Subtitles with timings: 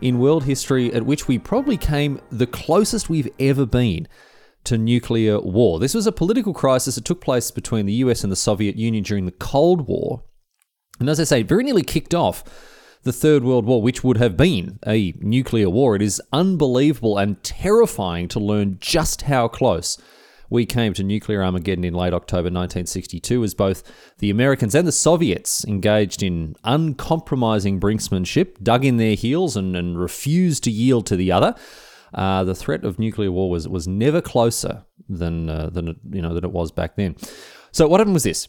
[0.00, 4.06] in world history at which we probably came the closest we've ever been
[4.64, 5.78] to nuclear war.
[5.78, 9.02] This was a political crisis that took place between the US and the Soviet Union
[9.04, 10.24] during the Cold War.
[10.98, 12.44] And as I say, very nearly kicked off
[13.02, 15.94] the Third World War, which would have been a nuclear war.
[15.94, 19.96] It is unbelievable and terrifying to learn just how close
[20.50, 23.82] we came to nuclear Armageddon in late October 1962 as both
[24.18, 29.98] the Americans and the Soviets engaged in uncompromising brinksmanship, dug in their heels, and, and
[29.98, 31.54] refused to yield to the other.
[32.14, 36.32] Uh, the threat of nuclear war was was never closer than uh, than you know
[36.32, 37.16] than it was back then.
[37.72, 38.48] So what happened was this: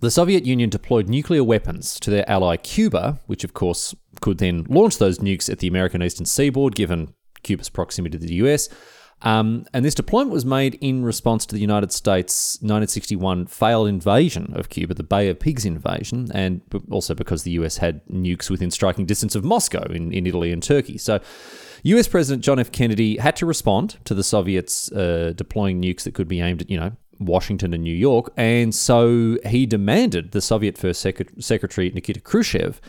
[0.00, 4.66] the Soviet Union deployed nuclear weapons to their ally Cuba, which of course could then
[4.68, 7.14] launch those nukes at the American eastern seaboard, given
[7.44, 8.68] Cuba's proximity to the US.
[9.22, 14.52] Um, and this deployment was made in response to the United States' 1961 failed invasion
[14.54, 18.70] of Cuba, the Bay of Pigs invasion, and also because the US had nukes within
[18.70, 20.98] striking distance of Moscow in, in Italy and Turkey.
[20.98, 21.20] So,
[21.84, 22.70] US President John F.
[22.70, 26.70] Kennedy had to respond to the Soviets uh, deploying nukes that could be aimed at,
[26.70, 28.32] you know, Washington and New York.
[28.36, 32.80] And so he demanded the Soviet First Sec- Secretary Nikita Khrushchev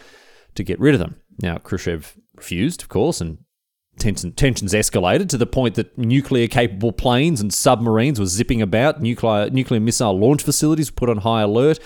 [0.56, 1.16] to get rid of them.
[1.42, 3.40] Now, Khrushchev refused, of course, and
[3.98, 9.50] tensions escalated to the point that nuclear capable planes and submarines were zipping about, nuclear,
[9.50, 11.80] nuclear missile launch facilities were put on high alert,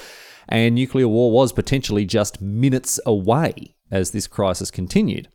[0.49, 5.27] and nuclear war was potentially just minutes away as this crisis continued.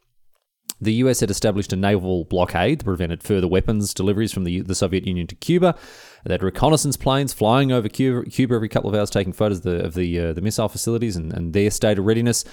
[0.81, 4.75] The US had established a naval blockade that prevented further weapons deliveries from the, the
[4.75, 5.77] Soviet Union to Cuba.
[6.25, 9.65] They had reconnaissance planes flying over Cuba, Cuba every couple of hours, taking photos of
[9.65, 12.45] the, of the, uh, the missile facilities and, and their state of readiness.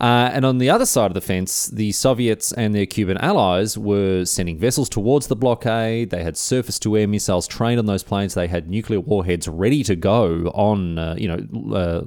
[0.00, 3.76] Uh, and on the other side of the fence, the Soviets and their Cuban allies
[3.76, 6.10] were sending vessels towards the blockade.
[6.10, 8.34] They had surface to air missiles trained on those planes.
[8.34, 12.06] They had nuclear warheads ready to go on, uh, you know,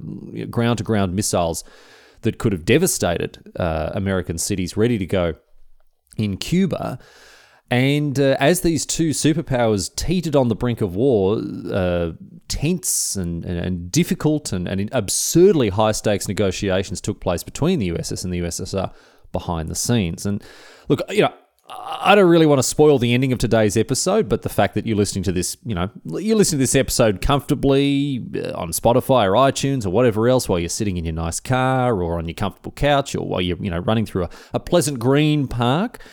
[0.49, 1.65] ground to ground missiles
[2.21, 5.33] that could have devastated uh, American cities, ready to go
[6.17, 6.97] in Cuba.
[7.71, 12.11] And uh, as these two superpowers teetered on the brink of war, uh,
[12.49, 17.87] tense and, and, and difficult and, and, absurdly high stakes negotiations took place between the
[17.89, 18.93] USS and the USSR
[19.31, 20.25] behind the scenes.
[20.25, 20.43] And
[20.89, 21.33] look, you know,
[21.69, 24.85] I don't really want to spoil the ending of today's episode, but the fact that
[24.85, 29.25] you're listening to this, you know, you're listening to this episode comfortably uh, on Spotify
[29.25, 32.35] or iTunes or whatever else while you're sitting in your nice car or on your
[32.35, 36.03] comfortable couch or while you're, you know, running through a, a pleasant green park.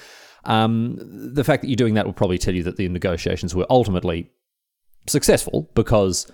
[0.48, 3.66] Um, the fact that you're doing that will probably tell you that the negotiations were
[3.70, 4.30] ultimately
[5.06, 6.26] successful because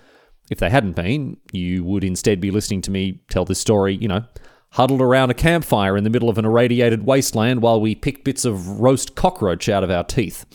[0.49, 4.07] if they hadn't been, you would instead be listening to me tell this story, you
[4.07, 4.23] know,
[4.71, 8.45] huddled around a campfire in the middle of an irradiated wasteland while we picked bits
[8.45, 10.45] of roast cockroach out of our teeth.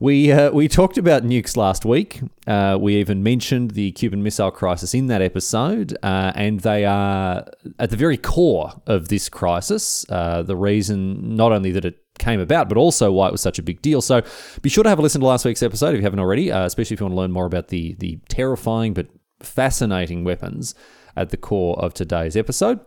[0.00, 2.20] We, uh, we talked about nukes last week.
[2.46, 7.46] Uh, we even mentioned the Cuban Missile Crisis in that episode, uh, and they are
[7.78, 10.04] at the very core of this crisis.
[10.08, 13.58] Uh, the reason, not only that it came about, but also why it was such
[13.58, 14.00] a big deal.
[14.00, 14.22] So
[14.60, 16.64] be sure to have a listen to last week's episode if you haven't already, uh,
[16.64, 19.08] especially if you want to learn more about the the terrifying but
[19.40, 20.74] fascinating weapons
[21.16, 22.80] at the core of today's episode.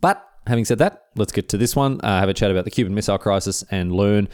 [0.00, 2.00] But having said that, let's get to this one.
[2.02, 4.28] Uh, have a chat about the Cuban Missile Crisis and learn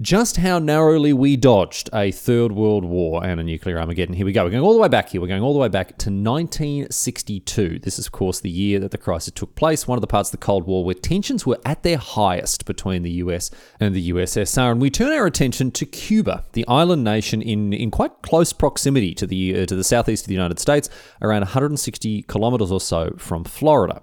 [0.00, 4.14] just how narrowly we dodged a third world war and a nuclear Armageddon.
[4.14, 4.44] Here we go.
[4.44, 5.20] We're going all the way back here.
[5.20, 7.80] We're going all the way back to 1962.
[7.80, 10.28] This is, of course, the year that the crisis took place, one of the parts
[10.28, 13.50] of the Cold War where tensions were at their highest between the US
[13.80, 14.70] and the USSR.
[14.70, 19.14] And we turn our attention to Cuba, the island nation in, in quite close proximity
[19.14, 20.88] to the, uh, to the southeast of the United States,
[21.22, 24.00] around 160 kilometers or so from Florida.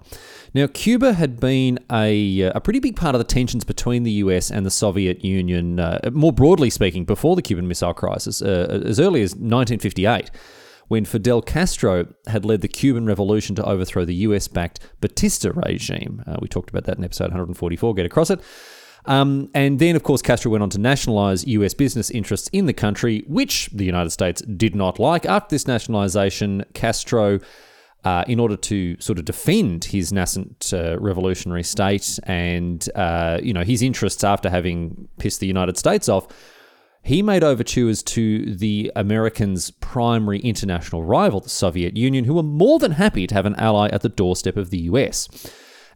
[0.56, 4.50] Now, Cuba had been a, a pretty big part of the tensions between the US
[4.50, 8.98] and the Soviet Union, uh, more broadly speaking, before the Cuban Missile Crisis, uh, as
[8.98, 10.30] early as 1958
[10.88, 16.24] when Fidel Castro had led the Cuban Revolution to overthrow the US backed Batista regime.
[16.26, 18.40] Uh, we talked about that in episode 144, get across it.
[19.04, 22.72] Um, and then, of course, Castro went on to nationalize US business interests in the
[22.72, 25.26] country, which the United States did not like.
[25.26, 27.40] After this nationalization, Castro
[28.04, 33.52] uh, in order to sort of defend his nascent uh, revolutionary state and uh, you
[33.52, 36.28] know his interests after having pissed the United States off,
[37.02, 42.78] he made overtures to the Americans' primary international rival, the Soviet Union, who were more
[42.78, 45.28] than happy to have an ally at the doorstep of the US.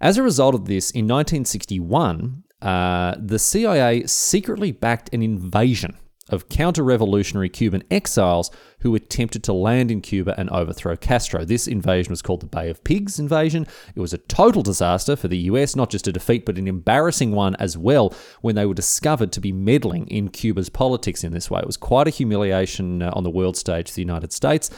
[0.00, 5.96] As a result of this, in 1961, uh, the CIA secretly backed an invasion
[6.32, 8.50] of counter revolutionary Cuban exiles
[8.80, 11.44] who attempted to land in Cuba and overthrow Castro.
[11.44, 13.66] This invasion was called the Bay of Pigs invasion.
[13.94, 17.32] It was a total disaster for the US, not just a defeat, but an embarrassing
[17.32, 21.50] one as well when they were discovered to be meddling in Cuba's politics in this
[21.50, 21.60] way.
[21.60, 24.70] It was quite a humiliation uh, on the world stage for the United States.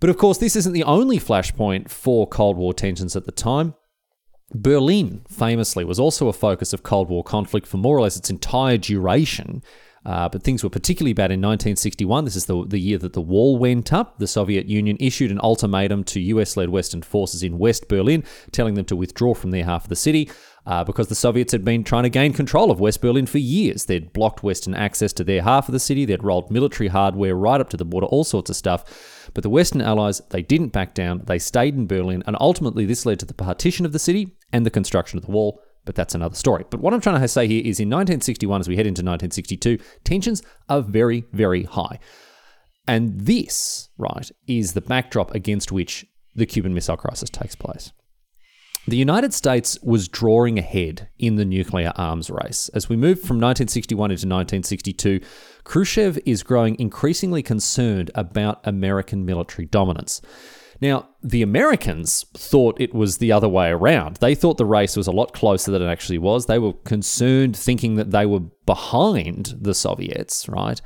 [0.00, 3.74] But of course, this isn't the only flashpoint for Cold War tensions at the time.
[4.52, 8.30] Berlin, famously, was also a focus of Cold War conflict for more or less its
[8.30, 9.62] entire duration.
[10.04, 12.24] Uh, but things were particularly bad in 1961.
[12.24, 14.18] This is the, the year that the wall went up.
[14.18, 18.74] The Soviet Union issued an ultimatum to US led Western forces in West Berlin, telling
[18.74, 20.30] them to withdraw from their half of the city.
[20.66, 23.86] Uh, because the Soviets had been trying to gain control of West Berlin for years.
[23.86, 27.60] They'd blocked Western access to their half of the city, they'd rolled military hardware right
[27.60, 29.30] up to the border, all sorts of stuff.
[29.32, 33.06] But the Western Allies, they didn't back down, they stayed in Berlin, and ultimately this
[33.06, 36.14] led to the partition of the city and the construction of the wall but that's
[36.14, 36.64] another story.
[36.70, 39.78] But what I'm trying to say here is in 1961, as we head into 1962,
[40.04, 41.98] tensions are very, very high.
[42.86, 47.92] And this, right, is the backdrop against which the Cuban Missile Crisis takes place.
[48.88, 52.70] The United States was drawing ahead in the nuclear arms race.
[52.70, 55.20] As we move from 1961 into 1962,
[55.64, 60.22] Khrushchev is growing increasingly concerned about American military dominance.
[60.80, 64.16] Now, the Americans thought it was the other way around.
[64.16, 66.46] They thought the race was a lot closer than it actually was.
[66.46, 70.80] They were concerned, thinking that they were behind the Soviets, right?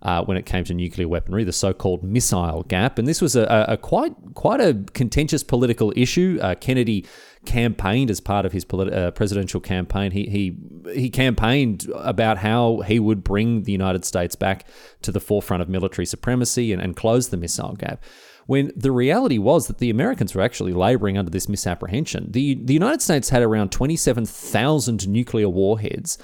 [0.00, 3.66] Uh, when it came to nuclear weaponry, the so-called missile gap, and this was a,
[3.68, 6.38] a, quite quite a contentious political issue.
[6.40, 7.04] Uh, Kennedy
[7.46, 10.12] campaigned as part of his politi- uh, presidential campaign.
[10.12, 10.56] He he
[10.94, 14.68] he campaigned about how he would bring the United States back
[15.02, 18.00] to the forefront of military supremacy and, and close the missile gap
[18.48, 22.28] when the reality was that the Americans were actually laboring under this misapprehension.
[22.30, 26.16] The, the United States had around 27,000 nuclear warheads,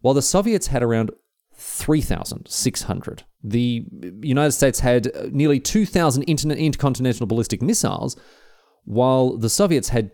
[0.00, 1.12] while the Soviets had around
[1.54, 3.22] 3,600.
[3.44, 3.86] The
[4.20, 8.20] United States had uh, nearly 2,000 intercontinental ballistic missiles,
[8.82, 10.10] while the Soviets had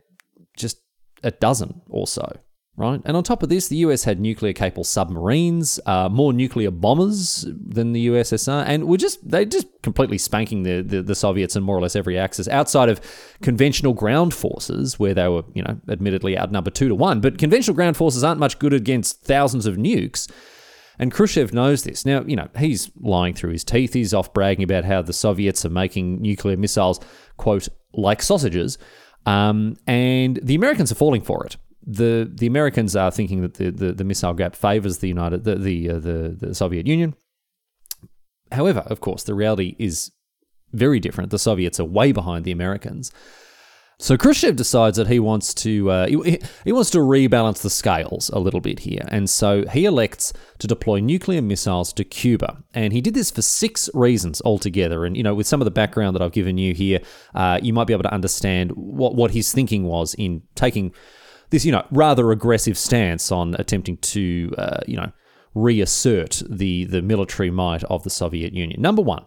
[0.58, 0.82] just
[1.22, 2.38] a dozen or so
[2.76, 3.00] right?
[3.04, 7.46] And on top of this, the US had nuclear capable submarines, uh, more nuclear bombers
[7.48, 11.62] than the USSR, and were just they just completely spanking the, the, the Soviets in
[11.62, 13.00] more or less every axis outside of
[13.42, 17.20] conventional ground forces, where they were you know admittedly outnumbered two to one.
[17.20, 20.30] But conventional ground forces aren't much good against thousands of nukes.
[20.98, 22.06] And Khrushchev knows this.
[22.06, 23.92] Now, you know, he's lying through his teeth.
[23.92, 27.00] He's off bragging about how the Soviets are making nuclear missiles,
[27.36, 28.78] quote, like sausages.
[29.26, 33.70] Um, and the Americans are falling for it the the Americans are thinking that the,
[33.70, 37.14] the, the missile gap favors the United the the, uh, the the Soviet Union.
[38.52, 40.10] However, of course, the reality is
[40.72, 41.30] very different.
[41.30, 43.12] The Soviets are way behind the Americans.
[43.98, 48.28] So Khrushchev decides that he wants to uh, he, he wants to rebalance the scales
[48.30, 52.92] a little bit here, and so he elects to deploy nuclear missiles to Cuba, and
[52.92, 55.06] he did this for six reasons altogether.
[55.06, 57.00] And you know, with some of the background that I've given you here,
[57.34, 60.92] uh, you might be able to understand what what his thinking was in taking
[61.50, 65.12] this, you know, rather aggressive stance on attempting to, uh, you know,
[65.54, 68.80] reassert the, the military might of the Soviet Union.
[68.80, 69.24] Number one,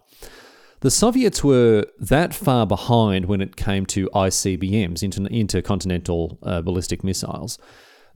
[0.81, 7.03] the Soviets were that far behind when it came to ICBMs, inter- intercontinental uh, ballistic
[7.03, 7.57] missiles,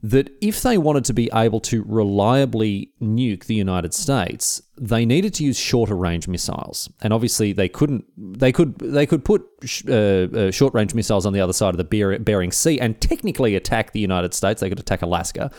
[0.04, 5.32] that if they wanted to be able to reliably nuke the United States, they needed
[5.32, 6.90] to use shorter range missiles.
[7.00, 8.04] And obviously, they couldn't.
[8.18, 8.78] They could.
[8.80, 12.18] They could put sh- uh, uh, short range missiles on the other side of the
[12.20, 14.60] Bering Sea and technically attack the United States.
[14.60, 15.50] They could attack Alaska.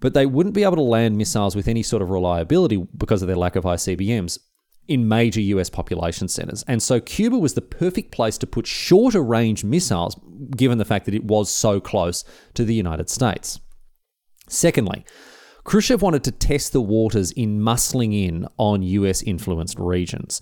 [0.00, 3.28] But they wouldn't be able to land missiles with any sort of reliability because of
[3.28, 4.38] their lack of ICBMs
[4.88, 6.62] in major US population centers.
[6.64, 10.18] And so Cuba was the perfect place to put shorter range missiles,
[10.56, 13.60] given the fact that it was so close to the United States.
[14.48, 15.04] Secondly,
[15.64, 20.40] Khrushchev wanted to test the waters in muscling in on US influenced regions.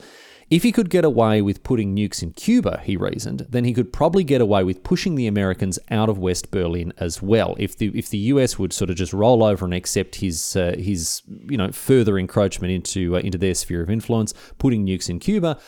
[0.51, 3.93] If he could get away with putting nukes in Cuba, he reasoned, then he could
[3.93, 7.55] probably get away with pushing the Americans out of West Berlin as well.
[7.59, 10.75] If the if the US would sort of just roll over and accept his uh,
[10.79, 15.19] his you know further encroachment into uh, into their sphere of influence, putting nukes in
[15.19, 15.59] Cuba,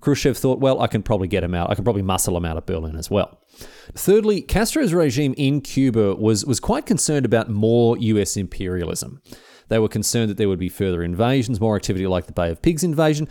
[0.00, 1.70] Khrushchev thought, well, I can probably get him out.
[1.70, 3.38] I can probably muscle him out of Berlin as well.
[3.94, 9.20] Thirdly, Castro's regime in Cuba was was quite concerned about more US imperialism.
[9.68, 12.60] They were concerned that there would be further invasions, more activity like the Bay of
[12.62, 13.28] Pigs invasion,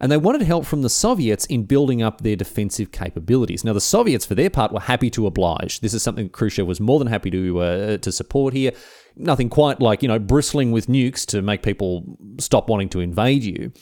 [0.00, 3.64] and they wanted help from the Soviets in building up their defensive capabilities.
[3.64, 5.80] Now, the Soviets, for their part, were happy to oblige.
[5.80, 8.72] This is something Khrushchev was more than happy to uh, to support here.
[9.16, 13.44] Nothing quite like you know bristling with nukes to make people stop wanting to invade
[13.44, 13.72] you.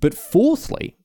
[0.00, 0.96] But fourthly,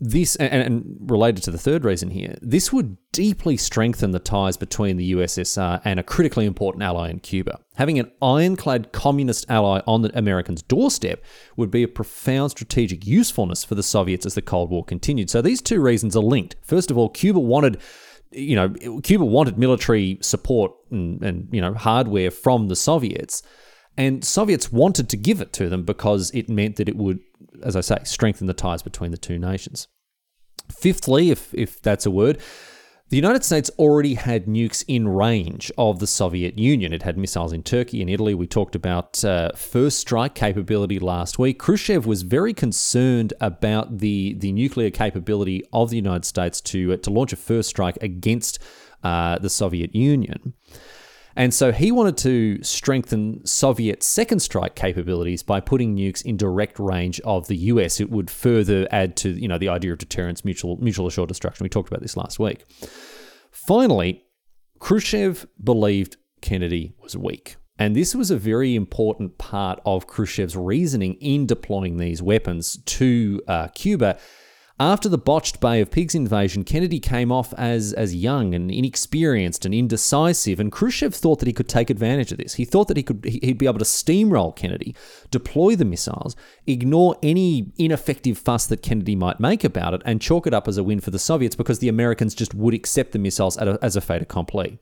[0.00, 4.56] this, and, and, related to the third reason here, this would deeply strengthen the ties
[4.56, 7.60] between the USSR and a critically important ally in Cuba.
[7.74, 11.22] Having an ironclad communist ally on the Americans' doorstep
[11.56, 15.28] would be a profound strategic usefulness for the Soviets as the Cold War continued.
[15.28, 16.56] So these two reasons are linked.
[16.62, 17.78] First of all, Cuba wanted
[18.32, 23.42] you know, Cuba wanted military support and, and, you know hardware from the Soviets,
[23.96, 27.20] and Soviets wanted to give it to them because it meant that it would,
[27.62, 29.88] as I say, strengthen the ties between the two nations.
[30.70, 32.40] Fifthly, if if that's a word,
[33.10, 36.92] the United States already had nukes in range of the Soviet Union.
[36.92, 38.34] It had missiles in Turkey and Italy.
[38.34, 41.58] We talked about uh, first strike capability last week.
[41.58, 46.96] Khrushchev was very concerned about the, the nuclear capability of the United States to, uh,
[46.98, 48.60] to launch a first strike against
[49.02, 50.54] uh, the Soviet Union.
[51.36, 56.78] And so he wanted to strengthen Soviet second strike capabilities by putting nukes in direct
[56.78, 58.00] range of the US.
[58.00, 61.64] It would further add to, you know, the idea of deterrence, mutual mutual assured destruction.
[61.64, 62.64] We talked about this last week.
[63.50, 64.24] Finally,
[64.78, 67.56] Khrushchev believed Kennedy was weak.
[67.78, 73.40] And this was a very important part of Khrushchev's reasoning in deploying these weapons to
[73.48, 74.18] uh, Cuba
[74.80, 79.66] after the botched Bay of Pigs invasion, Kennedy came off as, as young and inexperienced
[79.66, 82.54] and indecisive, and Khrushchev thought that he could take advantage of this.
[82.54, 84.96] He thought that he could he'd be able to steamroll Kennedy,
[85.30, 86.34] deploy the missiles,
[86.66, 90.78] ignore any ineffective fuss that Kennedy might make about it, and chalk it up as
[90.78, 94.00] a win for the Soviets because the Americans just would accept the missiles as a
[94.00, 94.78] fait accompli.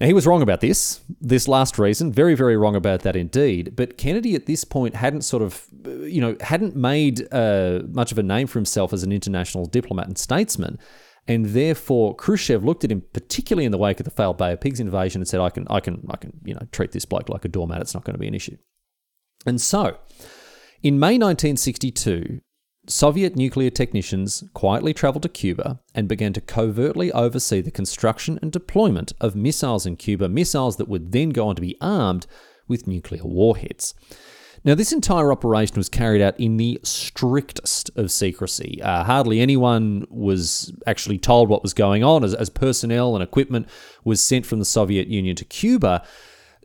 [0.00, 3.74] Now, he was wrong about this, this last reason, very, very wrong about that indeed.
[3.74, 8.18] But Kennedy at this point hadn't sort of, you know, hadn't made uh, much of
[8.18, 10.78] a name for himself as an international diplomat and statesman.
[11.26, 14.60] And therefore, Khrushchev looked at him, particularly in the wake of the failed Bay of
[14.60, 17.28] Pigs invasion, and said, "I can, I can, I can, you know, treat this bloke
[17.28, 17.82] like a doormat.
[17.82, 18.56] It's not going to be an issue."
[19.44, 19.98] And so,
[20.82, 22.40] in May 1962,
[22.88, 28.50] Soviet nuclear technicians quietly travelled to Cuba and began to covertly oversee the construction and
[28.50, 32.26] deployment of missiles in Cuba, missiles that would then go on to be armed
[32.66, 33.94] with nuclear warheads.
[34.64, 38.80] Now, this entire operation was carried out in the strictest of secrecy.
[38.82, 43.68] Uh, hardly anyone was actually told what was going on as, as personnel and equipment
[44.04, 46.04] was sent from the Soviet Union to Cuba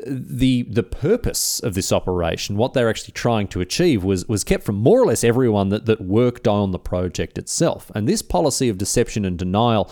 [0.05, 4.63] the the purpose of this operation, what they're actually trying to achieve, was was kept
[4.63, 7.91] from more or less everyone that, that worked on the project itself.
[7.95, 9.91] And this policy of deception and denial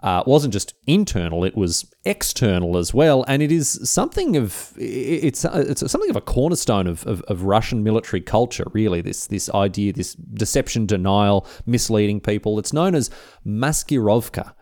[0.00, 3.24] uh, wasn't just internal; it was external as well.
[3.28, 7.84] And it is something of it's it's something of a cornerstone of, of, of Russian
[7.84, 8.66] military culture.
[8.72, 12.58] Really, this this idea, this deception, denial, misleading people.
[12.58, 13.10] It's known as
[13.46, 14.54] maskirovka.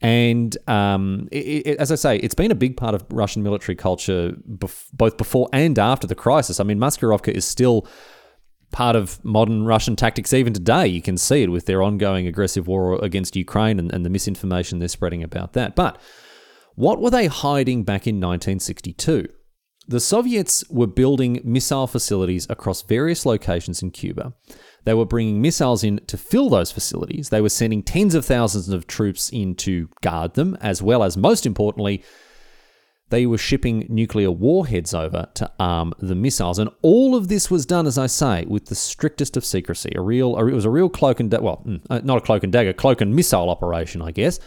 [0.00, 3.76] And um, it, it, as I say, it's been a big part of Russian military
[3.76, 6.60] culture bef- both before and after the crisis.
[6.60, 7.86] I mean, Maskirovka is still
[8.70, 10.86] part of modern Russian tactics even today.
[10.86, 14.78] You can see it with their ongoing aggressive war against Ukraine and, and the misinformation
[14.78, 15.76] they're spreading about that.
[15.76, 15.98] But
[16.74, 19.28] what were they hiding back in 1962?
[19.86, 24.32] The Soviets were building missile facilities across various locations in Cuba
[24.84, 27.30] they were bringing missiles in to fill those facilities.
[27.30, 31.16] They were sending tens of thousands of troops in to guard them, as well as,
[31.16, 32.04] most importantly,
[33.10, 36.58] they were shipping nuclear warheads over to arm the missiles.
[36.58, 39.92] And all of this was done, as I say, with the strictest of secrecy.
[39.94, 42.44] A real, it was a real cloak and da- well, mm, uh, not a cloak
[42.44, 44.38] and dagger, cloak and missile operation, I guess.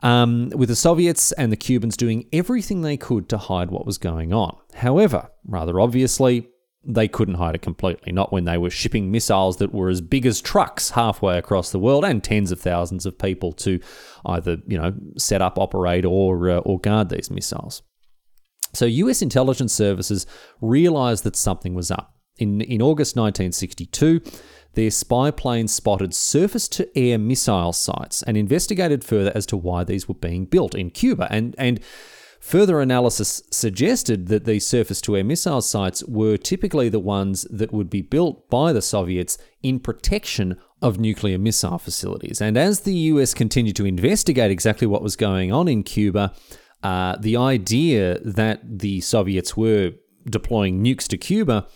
[0.00, 3.98] Um, with the Soviets and the Cubans doing everything they could to hide what was
[3.98, 4.56] going on.
[4.74, 6.48] However, rather obviously,
[6.84, 10.24] they couldn't hide it completely, not when they were shipping missiles that were as big
[10.24, 13.80] as trucks halfway across the world and tens of thousands of people to
[14.24, 17.82] either, you know, set up, operate, or, uh, or guard these missiles.
[18.72, 20.26] So US intelligence services
[20.60, 22.14] realized that something was up.
[22.38, 24.20] In, in August 1962,
[24.78, 29.82] their spy planes spotted surface to air missile sites and investigated further as to why
[29.82, 31.26] these were being built in Cuba.
[31.32, 31.80] And, and
[32.40, 37.72] Further analysis suggested that these surface to air missile sites were typically the ones that
[37.72, 42.40] would be built by the Soviets in protection of nuclear missile facilities.
[42.40, 46.32] And as the US continued to investigate exactly what was going on in Cuba,
[46.84, 49.94] uh, the idea that the Soviets were
[50.24, 51.66] deploying nukes to Cuba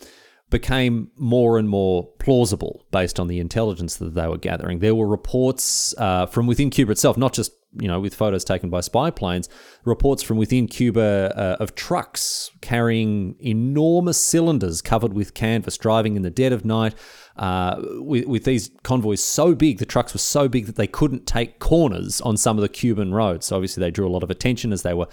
[0.53, 4.79] became more and more plausible based on the intelligence that they were gathering.
[4.79, 8.71] There were reports uh, from within Cuba itself, not just you know with photos taken
[8.71, 9.49] by spy planes,
[9.85, 16.23] reports from within Cuba uh, of trucks carrying enormous cylinders covered with canvas, driving in
[16.23, 16.95] the dead of night.
[17.35, 21.27] Uh, with, with these convoys so big, the trucks were so big that they couldn't
[21.27, 23.47] take corners on some of the Cuban roads.
[23.47, 25.09] So obviously they drew a lot of attention as they were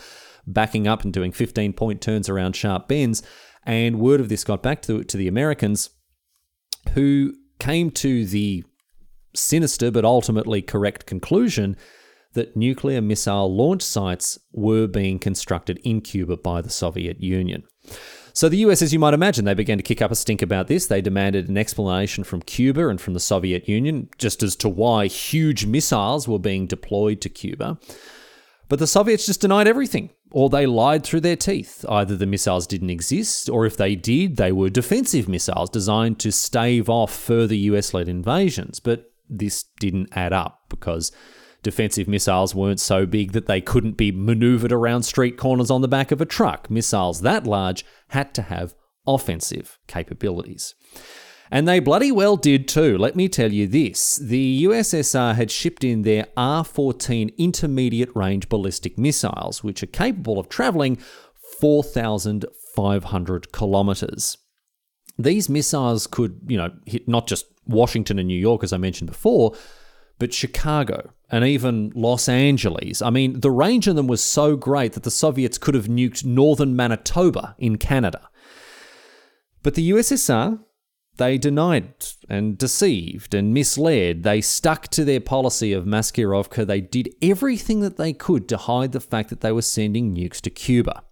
[0.46, 3.24] backing up and doing 15 point turns around sharp bends.
[3.63, 5.89] And word of this got back to, to the Americans,
[6.94, 8.63] who came to the
[9.36, 11.75] sinister but ultimately correct conclusion
[12.34, 17.63] that nuclear missile launch sites were being constructed in Cuba by the Soviet Union.
[18.34, 20.68] So the US, as you might imagine, they began to kick up a stink about
[20.68, 20.88] this.
[20.88, 25.08] They demanded an explanation from Cuba and from the Soviet Union just as to why
[25.08, 27.80] huge missiles were being deployed to Cuba.
[28.68, 31.86] But the Soviets just denied everything, or they lied through their teeth.
[31.90, 36.32] Either the missiles didn't exist, or if they did, they were defensive missiles designed to
[36.32, 38.80] stave off further US led invasions.
[38.80, 41.12] But this didn't add up because
[41.64, 45.88] defensive missiles weren't so big that they couldn't be maneuvered around street corners on the
[45.88, 46.70] back of a truck.
[46.70, 48.76] Missiles that large had to have
[49.08, 50.76] offensive capabilities.
[51.51, 52.98] And they bloody well did too.
[52.98, 58.50] Let me tell you this the USSR had shipped in their R 14 intermediate range
[58.50, 60.98] ballistic missiles, which are capable of travelling
[61.60, 64.38] 4,500 kilometres.
[65.18, 69.10] These missiles could, you know, hit not just Washington and New York, as I mentioned
[69.10, 69.53] before,
[70.18, 73.01] but Chicago and even Los Angeles.
[73.01, 76.24] I mean, the range of them was so great that the Soviets could have nuked
[76.25, 78.29] northern Manitoba in Canada.
[79.62, 80.60] But the USSR
[81.20, 81.94] they denied
[82.28, 84.24] and deceived and misled.
[84.24, 86.66] They stuck to their policy of Maskirovka.
[86.66, 90.42] They did everything that they could to hide the fact that they were sending nukes
[90.42, 91.04] to Cuba.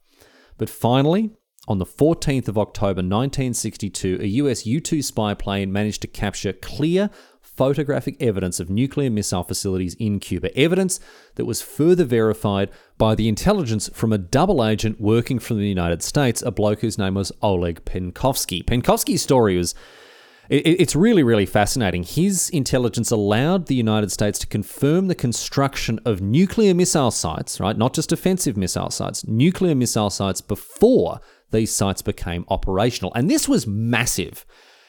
[0.58, 1.32] But finally,
[1.68, 6.54] on the 14th of October 1962, a US U 2 spy plane managed to capture
[6.54, 7.10] clear
[7.58, 10.56] photographic evidence of nuclear missile facilities in Cuba.
[10.58, 11.00] Evidence
[11.36, 16.02] that was further verified by the intelligence from a double agent working from the United
[16.04, 18.64] States, a bloke whose name was Oleg Penkovsky.
[18.64, 19.76] Penkovsky's story was.
[20.50, 22.04] It's really, really fascinating.
[22.04, 27.78] His intelligence allowed the United States to confirm the construction of nuclear missile sites, right?
[27.78, 31.20] Not just offensive missile sites, nuclear missile sites before
[31.52, 33.12] these sites became operational.
[33.14, 34.46] And this was massive.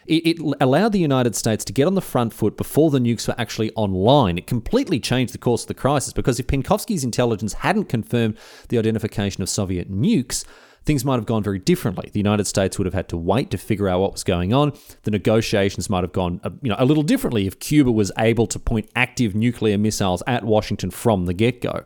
[0.08, 3.28] It, it, allowed the United States to get on the front foot before the nukes
[3.28, 4.38] were actually online.
[4.38, 8.38] It completely changed the course of the crisis because if Penkovsky's intelligence hadn't confirmed
[8.70, 10.46] the identification of Soviet nukes,
[10.86, 12.08] things might have gone very differently.
[12.10, 14.72] The United States would have had to wait to figure out what was going on.
[15.02, 18.46] The negotiations might have gone, uh, you know, a little differently if Cuba was able
[18.46, 21.84] to point active nuclear missiles at Washington from the get-go.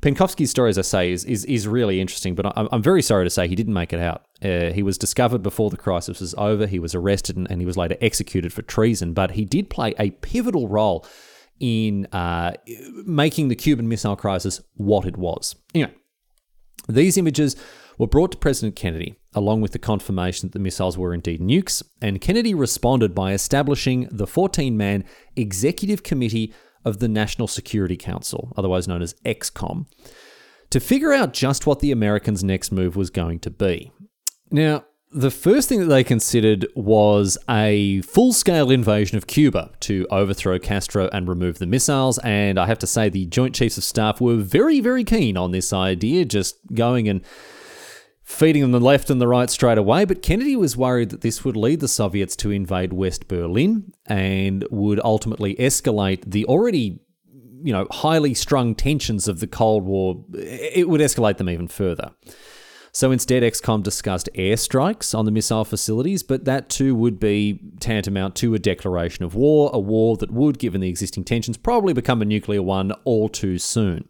[0.00, 3.24] Penkovsky's story, as I say, is, is, is really interesting, but I'm, I'm very sorry
[3.24, 4.26] to say he didn't make it out.
[4.42, 6.66] Uh, he was discovered before the crisis was over.
[6.66, 9.94] He was arrested and, and, he was later executed for treason, but he did play
[9.98, 11.04] a pivotal role
[11.58, 12.52] in uh,
[13.04, 15.56] making the Cuban Missile Crisis what it was.
[15.74, 15.92] Anyway,
[16.88, 17.56] these images
[17.98, 21.82] were brought to President Kennedy, along with the confirmation that the missiles were indeed nukes,
[22.00, 26.54] and Kennedy responded by establishing the 14 man Executive Committee
[26.84, 29.86] of the National Security Council, otherwise known as ExComm,
[30.70, 33.92] to figure out just what the Americans' next move was going to be.
[34.50, 40.06] Now, the first thing that they considered was a full scale invasion of Cuba to
[40.10, 42.18] overthrow Castro and remove the missiles.
[42.18, 45.52] And I have to say, the Joint Chiefs of Staff were very, very keen on
[45.52, 47.22] this idea, just going and
[48.28, 50.04] feeding them the left and the right straight away.
[50.04, 54.66] But Kennedy was worried that this would lead the Soviets to invade West Berlin and
[54.70, 57.00] would ultimately escalate the already
[57.62, 60.22] you know highly strung tensions of the Cold War.
[60.34, 62.10] It would escalate them even further.
[62.92, 68.34] So instead, ExComm discussed airstrikes on the missile facilities, but that too would be tantamount
[68.36, 72.20] to a declaration of war, a war that would, given the existing tensions, probably become
[72.20, 74.08] a nuclear one all too soon.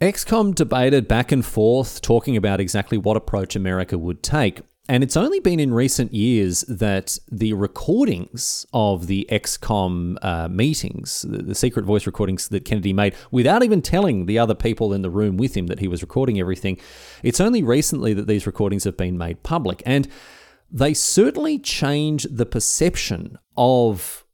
[0.00, 4.60] ExComm debated back and forth, talking about exactly what approach America would take.
[4.88, 11.22] And it's only been in recent years that the recordings of the ExComm uh, meetings,
[11.22, 15.00] the, the, secret voice recordings that Kennedy made, without even telling the other people in
[15.00, 16.78] the room with him that he was recording everything,
[17.22, 19.82] it's only recently that these recordings have been made public.
[19.86, 20.06] And
[20.70, 24.25] they certainly change the perception of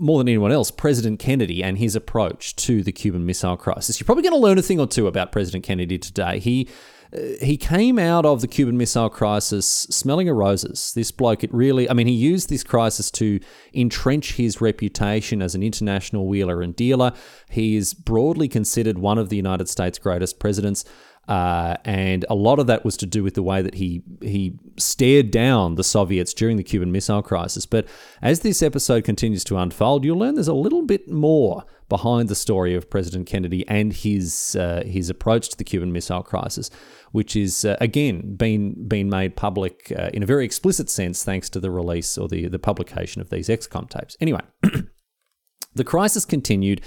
[0.00, 4.00] more than anyone else, President Kennedy and his approach to the Cuban Missile Crisis.
[4.00, 6.38] You're probably going to learn a thing or two about President Kennedy today.
[6.38, 6.68] He
[7.12, 10.92] uh, he came out of the Cuban Missile Crisis smelling of roses.
[10.94, 13.40] This bloke, it really, I mean, he used this crisis to
[13.74, 17.12] entrench his reputation as an international wheeler and dealer.
[17.50, 20.84] He is broadly considered one of the United States' greatest presidents.
[21.30, 24.58] Uh, and a lot of that was to do with the way that he he
[24.76, 27.66] stared down the Soviets during the Cuban Missile Crisis.
[27.66, 27.86] But
[28.20, 32.34] as this episode continues to unfold, you'll learn there's a little bit more behind the
[32.34, 36.68] story of President Kennedy and his uh, his approach to the Cuban Missile Crisis,
[37.12, 41.48] which is uh, again been been made public uh, in a very explicit sense thanks
[41.50, 44.16] to the release or the the publication of these ExComm tapes.
[44.20, 44.40] Anyway,
[45.76, 46.80] the crisis continued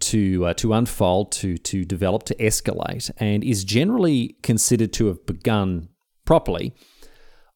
[0.00, 5.24] to uh, to unfold, to to develop, to escalate, and is generally considered to have
[5.26, 5.88] begun
[6.24, 6.74] properly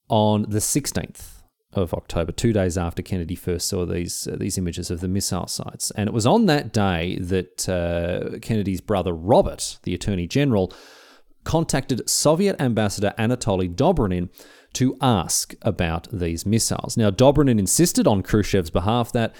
[0.08, 1.38] on the 16th
[1.72, 5.46] of October, two days after Kennedy first saw these uh, these images of the missile
[5.46, 10.72] sites, and it was on that day that uh, Kennedy's brother Robert, the Attorney General,
[11.44, 14.30] contacted Soviet Ambassador Anatoly Dobrynin
[14.74, 16.96] to ask about these missiles.
[16.96, 19.34] Now, Dobrynin insisted on Khrushchev's behalf that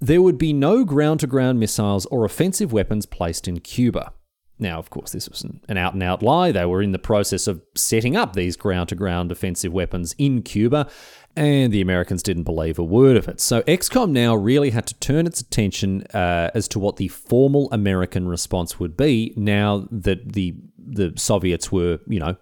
[0.00, 4.12] there would be no ground to ground missiles or offensive weapons placed in Cuba.
[4.58, 6.52] Now, of course, this was an out and out lie.
[6.52, 10.42] They were in the process of setting up these ground to ground offensive weapons in
[10.42, 10.86] Cuba,
[11.34, 13.40] and the Americans didn't believe a word of it.
[13.40, 17.70] So, ExComm now really had to turn its attention uh, as to what the formal
[17.72, 22.36] American response would be now that the the Soviets were, you know,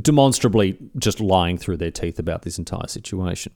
[0.00, 3.52] demonstrably just lying through their teeth about this entire situation.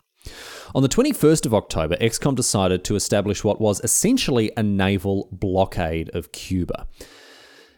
[0.75, 6.11] On the 21st of October, ExComm decided to establish what was essentially a naval blockade
[6.15, 6.87] of Cuba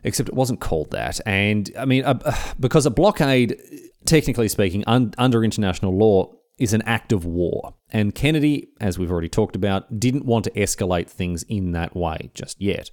[0.07, 1.21] except it wasn't called that.
[1.27, 3.61] And I mean, uh, because a blockade,
[4.05, 7.75] technically speaking, un- under international law, is an act of war.
[7.91, 12.31] And Kennedy, as we've already talked about, didn't want to escalate things in that way
[12.35, 12.91] just yet.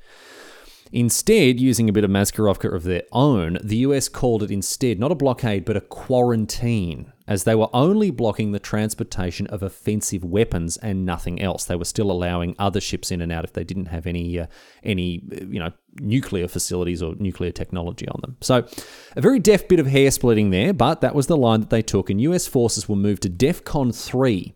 [0.91, 5.11] Instead, using a bit of Maskirovka of their own, the US called it instead not
[5.11, 10.77] a blockade but a quarantine, as they were only blocking the transportation of offensive weapons
[10.77, 11.63] and nothing else.
[11.65, 14.47] They were still allowing other ships in and out if they didn't have any uh,
[14.83, 18.37] any you know nuclear facilities or nuclear technology on them.
[18.41, 18.67] So,
[19.15, 21.81] a very deft bit of hair splitting there, but that was the line that they
[21.81, 24.55] took, and US forces were moved to DEFCON 3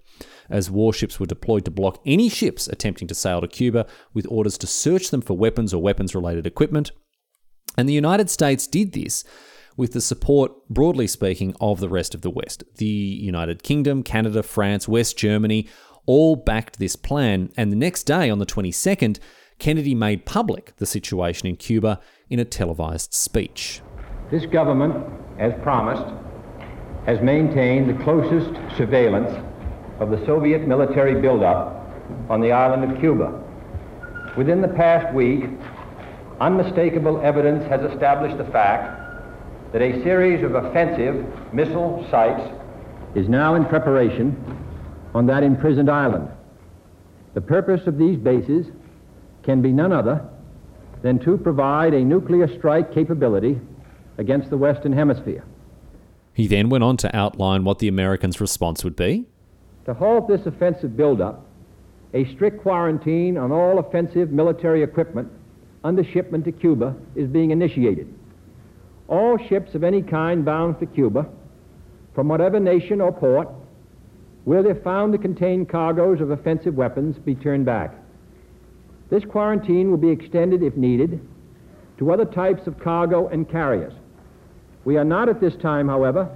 [0.50, 4.58] as warships were deployed to block any ships attempting to sail to Cuba with orders
[4.58, 6.92] to search them for weapons or weapons related equipment.
[7.78, 9.24] And the United States did this
[9.78, 12.64] with the support, broadly speaking, of the rest of the West.
[12.76, 15.68] The United Kingdom, Canada, France, West Germany
[16.08, 19.20] all backed this plan, and the next day, on the 22nd,
[19.60, 23.82] Kennedy made public the situation in Cuba in a televised speech.
[24.32, 24.96] This government,
[25.38, 26.14] as promised,
[27.06, 29.32] has maintained the closest surveillance
[30.00, 31.90] of the Soviet military buildup
[32.30, 33.44] on the island of Cuba.
[34.38, 35.46] Within the past week,
[36.40, 38.97] unmistakable evidence has established the fact
[39.72, 42.42] that a series of offensive missile sites
[43.16, 44.36] is now in preparation
[45.14, 46.30] on that imprisoned island.
[47.34, 48.68] The purpose of these bases
[49.44, 50.28] can be none other
[51.02, 53.60] than to provide a nuclear strike capability
[54.18, 55.44] against the Western Hemisphere.
[56.34, 59.26] He then went on to outline what the Americans' response would be.
[59.86, 61.46] To halt this offensive buildup,
[62.14, 65.32] a strict quarantine on all offensive military equipment
[65.84, 68.14] under shipment to Cuba is being initiated.
[69.08, 71.28] All ships of any kind bound for Cuba,
[72.14, 73.48] from whatever nation or port,
[74.44, 77.94] where they're found to contain cargoes of offensive weapons, be turned back.
[79.10, 81.20] This quarantine will be extended, if needed,
[81.98, 83.94] to other types of cargo and carriers.
[84.86, 86.30] We are not at this time, however,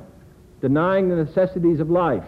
[0.61, 2.23] denying the necessities of life,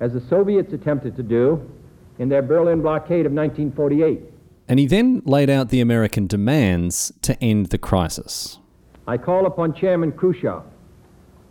[0.00, 1.70] as the Soviets attempted to do
[2.18, 4.20] in their Berlin blockade of 1948.
[4.68, 8.58] And he then laid out the American demands to end the crisis.
[9.06, 10.62] I call upon Chairman Khrushchev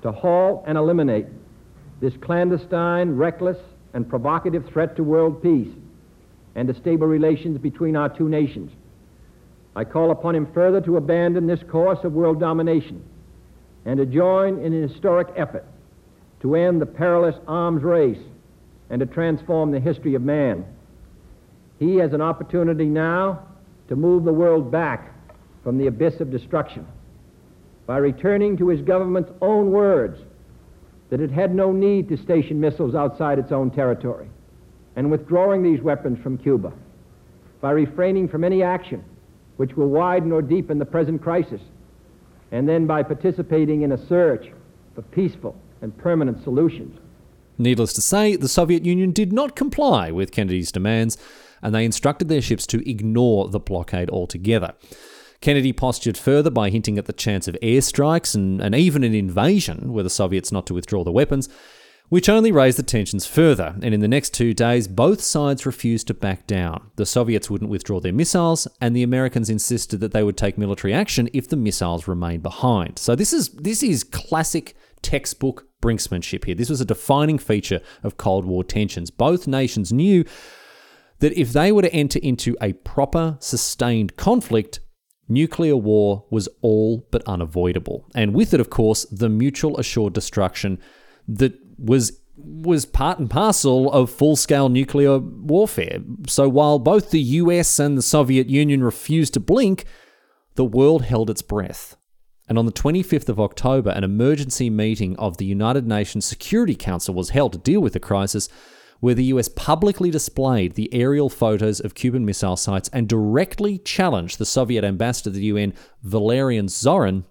[0.01, 1.27] to halt and eliminate
[2.01, 3.57] this clandestine, reckless,
[3.93, 5.73] and provocative threat to world peace
[6.55, 8.71] and to stable relations between our two nations.
[9.75, 13.03] I call upon him further to abandon this course of world domination
[13.85, 15.65] and to join in an historic effort
[16.41, 18.21] to end the perilous arms race
[18.89, 20.65] and to transform the history of man.
[21.79, 23.47] He has an opportunity now
[23.87, 25.13] to move the world back
[25.63, 26.85] from the abyss of destruction
[27.85, 30.19] by returning to his government's own words
[31.09, 34.27] that it had no need to station missiles outside its own territory
[34.95, 36.71] and withdrawing these weapons from Cuba,
[37.61, 39.03] by refraining from any action
[39.57, 41.61] which will widen or deepen the present crisis,
[42.51, 44.51] and then by participating in a search
[44.93, 46.97] for peaceful and permanent solutions.
[47.57, 51.17] Needless to say, the Soviet Union did not comply with Kennedy's demands,
[51.61, 54.73] and they instructed their ships to ignore the blockade altogether.
[55.41, 59.93] Kennedy postured further by hinting at the chance of airstrikes and, and even an invasion
[59.93, 61.49] were the Soviets not to withdraw the weapons,
[62.09, 63.75] which only raised the tensions further.
[63.81, 66.91] And in the next two days, both sides refused to back down.
[66.95, 70.93] The Soviets wouldn't withdraw their missiles, and the Americans insisted that they would take military
[70.93, 72.99] action if the missiles remained behind.
[72.99, 76.55] So this is this is classic textbook brinksmanship here.
[76.55, 79.11] This was a defining feature of Cold War tensions.
[79.11, 80.25] Both nations knew
[81.19, 84.79] that if they were to enter into a proper, sustained conflict,
[85.27, 88.05] nuclear war was all but unavoidable.
[88.13, 90.79] And with it, of course, the mutual assured destruction
[91.27, 95.99] that was was part and parcel of full scale nuclear warfare.
[96.27, 99.85] So while both the US and the Soviet Union refused to blink,
[100.55, 101.95] the world held its breath.
[102.47, 107.15] And on the 25th of October, an emergency meeting of the United Nations Security Council
[107.15, 108.49] was held to deal with the crisis,
[108.99, 114.37] where the US publicly displayed the aerial photos of Cuban missile sites and directly challenged
[114.37, 117.25] the Soviet ambassador to the UN, Valerian Zorin,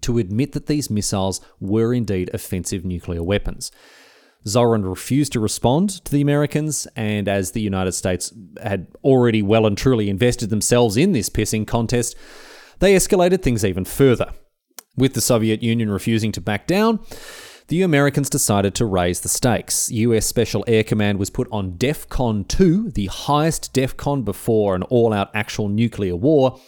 [0.00, 3.70] to admit that these missiles were indeed offensive nuclear weapons.
[4.46, 9.66] Zorin refused to respond to the Americans, and as the United States had already well
[9.66, 12.16] and truly invested themselves in this pissing contest,
[12.78, 14.32] they escalated things even further.
[14.96, 17.00] With the Soviet Union refusing to back down,
[17.68, 19.90] the Americans decided to raise the stakes.
[19.90, 25.12] US Special Air Command was put on DEFCON 2, the highest DEFCON before an all
[25.12, 26.58] out actual nuclear war,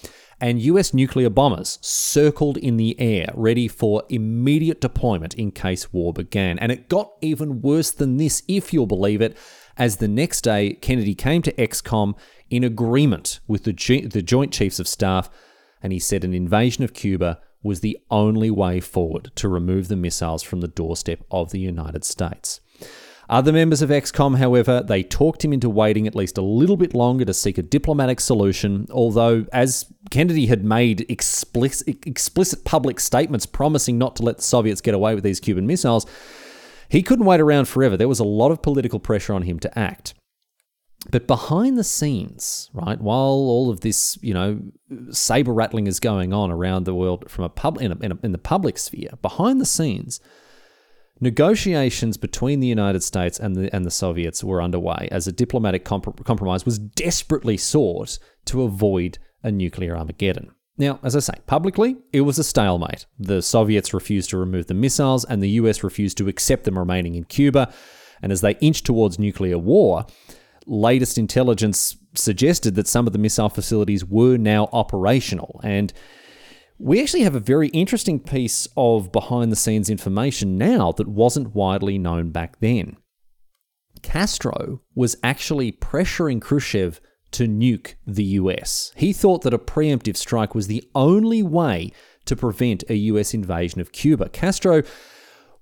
[0.42, 6.12] and US nuclear bombers circled in the air, ready for immediate deployment in case war
[6.12, 6.58] began.
[6.58, 9.38] And it got even worse than this, if you'll believe it,
[9.78, 12.14] as the next day Kennedy came to ExComm
[12.50, 15.30] in agreement with the, G- the Joint Chiefs of Staff,
[15.82, 19.96] and he said an invasion of Cuba was the only way forward to remove the
[19.96, 22.60] missiles from the doorstep of the United States.
[23.28, 26.94] Other members of ExComm, however, they talked him into waiting at least a little bit
[26.94, 33.46] longer to seek a diplomatic solution, although, as Kennedy had made explicit, explicit public statements
[33.46, 36.06] promising not to let the Soviets get away with these Cuban missiles,
[36.88, 37.96] he couldn't wait around forever.
[37.96, 40.14] There was a lot of political pressure on him to act.
[41.10, 44.60] But behind the scenes, right, while all of this, you know,
[45.10, 48.18] saber rattling is going on around the world from a pub in, a, in, a,
[48.22, 50.20] in the public sphere, behind the scenes,
[51.22, 55.84] Negotiations between the United States and the, and the Soviets were underway as a diplomatic
[55.84, 60.50] comp- compromise was desperately sought to avoid a nuclear Armageddon.
[60.78, 63.04] Now, as I say, publicly, it was a stalemate.
[63.18, 67.16] The Soviets refused to remove the missiles, and the US refused to accept them remaining
[67.16, 67.70] in Cuba.
[68.22, 70.06] And as they inched towards nuclear war,
[70.66, 75.60] latest intelligence suggested that some of the missile facilities were now operational.
[75.62, 75.92] And
[76.78, 81.54] we actually have a very interesting piece of behind the scenes information now that wasn't
[81.54, 82.96] widely known back then.
[84.02, 87.00] Castro was actually pressuring Khrushchev
[87.32, 88.92] to nuke the US.
[88.96, 91.92] He thought that a preemptive strike was the only way
[92.24, 94.28] to prevent a US invasion of Cuba.
[94.30, 94.82] Castro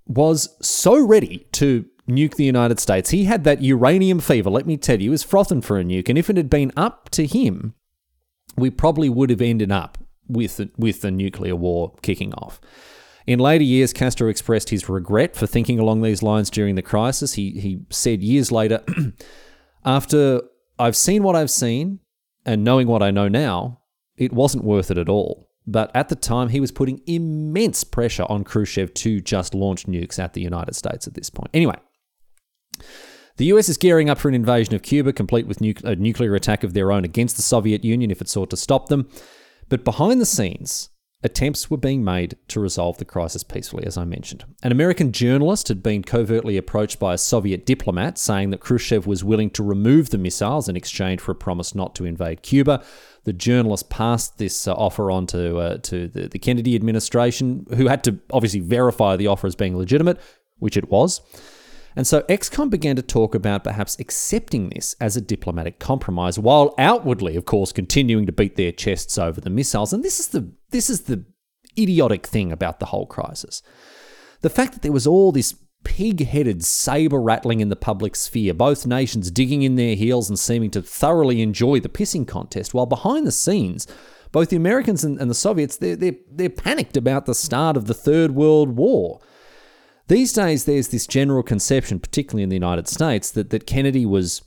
[0.06, 3.10] was so ready to nuke the United States.
[3.10, 6.08] He had that uranium fever, let me tell you, he was frothing for a nuke.
[6.08, 7.74] And if it had been up to him,
[8.56, 12.60] we probably would have ended up with the, with the nuclear war kicking off.
[13.26, 17.34] In later years, Castro expressed his regret for thinking along these lines during the crisis.
[17.34, 18.82] He, he said years later,
[19.84, 20.42] After
[20.78, 22.00] I've seen what I've seen
[22.44, 23.80] and knowing what I know now,
[24.16, 25.48] it wasn't worth it at all.
[25.66, 30.18] But at the time, he was putting immense pressure on Khrushchev to just launch nukes
[30.18, 31.50] at the United States at this point.
[31.54, 31.76] Anyway,
[33.38, 36.34] the US is gearing up for an invasion of Cuba, complete with nu- a nuclear
[36.34, 39.08] attack of their own against the Soviet Union if it sought to stop them.
[39.68, 40.90] But behind the scenes,
[41.22, 44.44] attempts were being made to resolve the crisis peacefully, as I mentioned.
[44.62, 49.24] An American journalist had been covertly approached by a Soviet diplomat saying that Khrushchev was
[49.24, 52.84] willing to remove the missiles in exchange for a promise not to invade Cuba.
[53.24, 57.88] The journalist passed this uh, offer on to, uh, to the, the Kennedy administration, who
[57.88, 60.18] had to obviously verify the offer as being legitimate,
[60.58, 61.20] which it was.
[61.98, 66.72] And so ExComm began to talk about perhaps accepting this as a diplomatic compromise, while
[66.78, 69.92] outwardly, of course, continuing to beat their chests over the missiles.
[69.92, 71.24] And this is the this is the
[71.76, 73.62] idiotic thing about the whole crisis.
[74.42, 78.54] The fact that there was all this pig headed saber rattling in the public sphere,
[78.54, 82.86] both nations digging in their heels and seeming to thoroughly enjoy the pissing contest, while
[82.86, 83.88] behind the scenes,
[84.30, 87.86] both the Americans and, and the Soviets, they're, they're, they're panicked about the start of
[87.86, 89.20] the Third World War.
[90.08, 94.42] These days, there's this general conception, particularly in the United States, that, that Kennedy was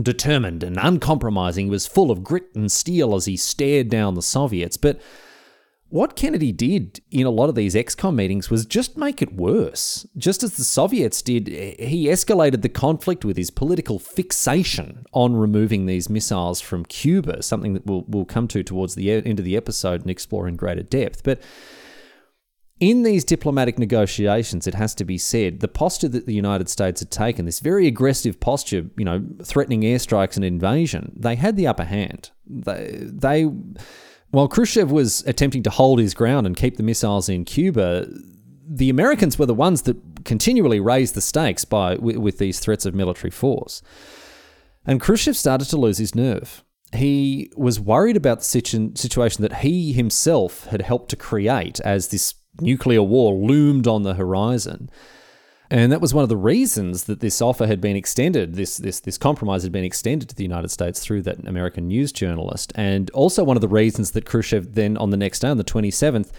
[0.00, 1.66] determined and uncompromising.
[1.66, 4.76] He was full of grit and steel as he stared down the Soviets.
[4.76, 5.00] But
[5.88, 10.06] what Kennedy did in a lot of these ExComm meetings was just make it worse.
[10.16, 15.86] Just as the Soviets did, he escalated the conflict with his political fixation on removing
[15.86, 19.56] these missiles from Cuba, something that we'll, we'll come to towards the end of the
[19.56, 21.24] episode and explore in greater depth.
[21.24, 21.40] But
[22.80, 27.00] in these diplomatic negotiations, it has to be said, the posture that the United States
[27.00, 31.66] had taken, this very aggressive posture, you know, threatening airstrikes and invasion, they had the
[31.66, 32.30] upper hand.
[32.46, 33.42] They, they,
[34.30, 38.06] while Khrushchev was attempting to hold his ground and keep the missiles in Cuba,
[38.68, 42.86] the Americans were the ones that continually raised the stakes by with, with these threats
[42.86, 43.82] of military force.
[44.86, 46.62] And Khrushchev started to lose his nerve
[46.94, 48.44] he was worried about the
[48.94, 54.14] situation that he himself had helped to create as this nuclear war loomed on the
[54.14, 54.90] horizon.
[55.70, 59.00] And that was one of the reasons that this offer had been extended, this, this,
[59.00, 62.72] this compromise had been extended to the United States through that American news journalist.
[62.74, 65.64] And also one of the reasons that Khrushchev then, on the next day, on the
[65.64, 66.30] 27th,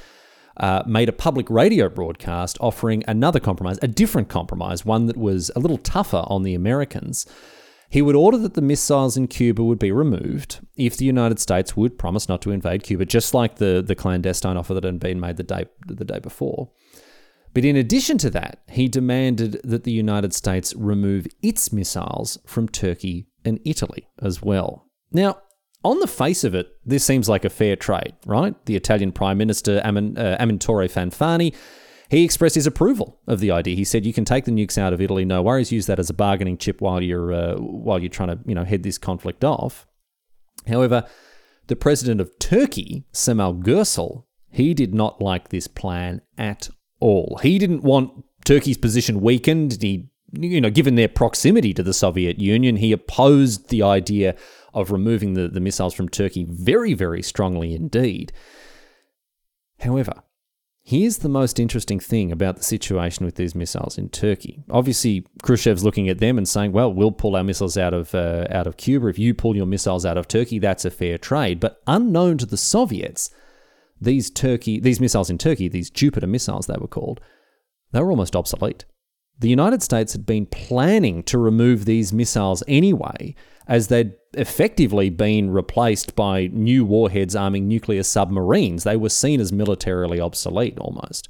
[0.58, 5.52] uh, made a public radio broadcast offering another compromise, a different compromise, one that was
[5.56, 7.28] a little tougher on the Americans.
[7.89, 11.75] He would order that the missiles in Cuba would be removed if the United States
[11.75, 15.19] would promise not to invade Cuba, just like the, the clandestine offer that had been
[15.19, 16.69] made the day, the day before.
[17.54, 22.69] But in addition to that, he demanded that the United States remove its missiles from
[22.69, 24.86] Turkey and Italy as well.
[25.12, 25.39] Now,
[25.84, 28.54] on the face of it, this seems like a fair trade, right?
[28.65, 31.56] The Italian Prime Minister Amin, uh, Amintore Fanfani,
[32.10, 33.76] he expressed his approval of the idea.
[33.76, 35.72] He said, "You can take the nukes out of Italy, no worries.
[35.72, 38.63] Use that as a bargaining chip while you're uh, while you're trying to you know
[38.63, 39.86] head this conflict off."
[40.67, 41.06] However,
[41.67, 46.69] the president of Turkey, Cemal Gürsel, he did not like this plan at
[47.00, 47.39] all.
[47.43, 49.78] He didn't want Turkey's position weakened.
[49.80, 54.36] He, you know, given their proximity to the Soviet Union, he opposed the idea
[54.74, 58.34] of removing the, the missiles from Turkey very, very strongly indeed.
[59.80, 60.24] However,
[60.89, 64.63] here's the most interesting thing about the situation with these missiles in Turkey.
[64.71, 68.47] Obviously, Khrushchev's looking at them and saying, "Well, we'll pull our missiles out of uh,
[68.49, 69.08] out of Cuba.
[69.08, 72.47] If you pull your missiles out of Turkey, that's a fair trade." But unknown to
[72.47, 73.30] the Soviets,
[74.02, 77.21] these Turkey these missiles in Turkey, these Jupiter missiles they were called,
[77.91, 78.86] they were almost obsolete.
[79.39, 83.36] The United States had been planning to remove these missiles anyway,
[83.67, 88.84] as they'd effectively been replaced by new warheads arming nuclear submarines.
[88.84, 91.30] They were seen as militarily obsolete almost.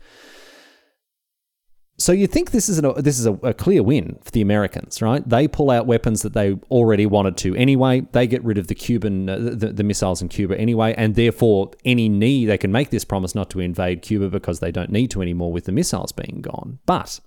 [1.99, 5.01] So you think this is, an, this is a, a, clear win for the Americans,
[5.01, 5.27] right?
[5.27, 8.07] They pull out weapons that they already wanted to anyway.
[8.13, 11.71] They get rid of the Cuban uh, the, the missiles in Cuba anyway, and therefore
[11.83, 15.11] any need they can make this promise not to invade Cuba because they don't need
[15.11, 16.79] to anymore with the missiles being gone.
[16.85, 17.19] But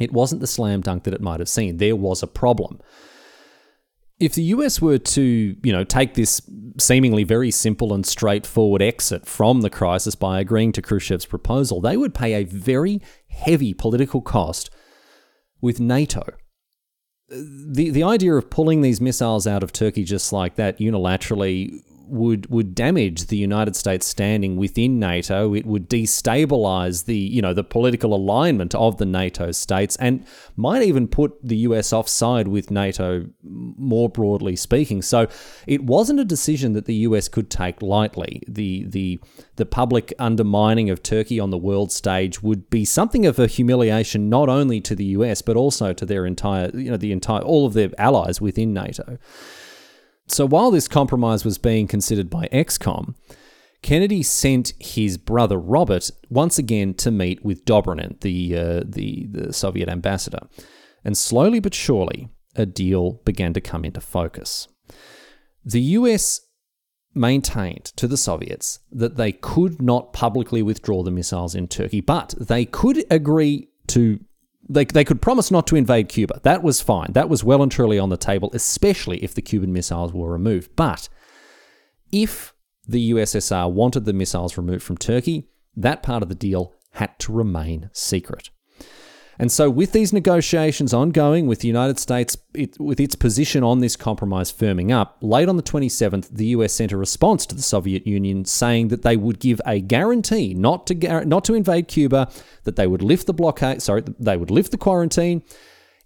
[0.00, 1.78] it wasn't the slam dunk that it might have seemed.
[1.78, 2.80] There was a problem
[4.20, 6.42] if the US were to, you know, take this
[6.78, 11.96] seemingly very simple and straightforward exit from the crisis by agreeing to Khrushchev's proposal, they
[11.96, 14.70] would pay a very heavy political cost
[15.62, 16.22] with NATO.
[17.28, 21.80] The the idea of pulling these missiles out of Turkey just like that unilaterally
[22.10, 25.54] would would damage the United States standing within NATO.
[25.54, 30.24] It would destabilize the you know the political alignment of the NATO states, and
[30.56, 35.02] might even put the US offside with NATO more broadly speaking.
[35.02, 35.28] So
[35.66, 38.42] it wasn't a decision that the US could take lightly.
[38.46, 39.20] The the
[39.56, 44.28] the public undermining of Turkey on the world stage would be something of a humiliation
[44.28, 47.66] not only to the US but also to their entire you know the entire all
[47.66, 49.18] of their allies within NATO.
[50.30, 53.16] So while this compromise was being considered by ExComm,
[53.82, 59.52] Kennedy sent his brother Robert once again to meet with Dobrynin, the, uh, the, the
[59.52, 60.46] Soviet ambassador.
[61.04, 64.68] And slowly but surely, a deal began to come into focus.
[65.64, 66.42] The US
[67.12, 72.34] maintained to the Soviets that they could not publicly withdraw the missiles in Turkey, but
[72.38, 74.20] they could agree to
[74.70, 76.40] they, they could promise not to invade Cuba.
[76.44, 77.12] That was fine.
[77.12, 80.70] That was well and truly on the table, especially if the Cuban missiles were removed.
[80.76, 81.08] But
[82.12, 82.54] if
[82.86, 87.32] the USSR wanted the missiles removed from Turkey, that part of the deal had to
[87.32, 88.50] remain secret.
[89.40, 93.78] And so, with these negotiations ongoing, with the United States, it, with its position on
[93.78, 97.62] this compromise firming up, late on the 27th, the US sent a response to the
[97.62, 102.30] Soviet Union saying that they would give a guarantee not to not to invade Cuba,
[102.64, 105.42] that they would lift the blockade, sorry, they would lift the quarantine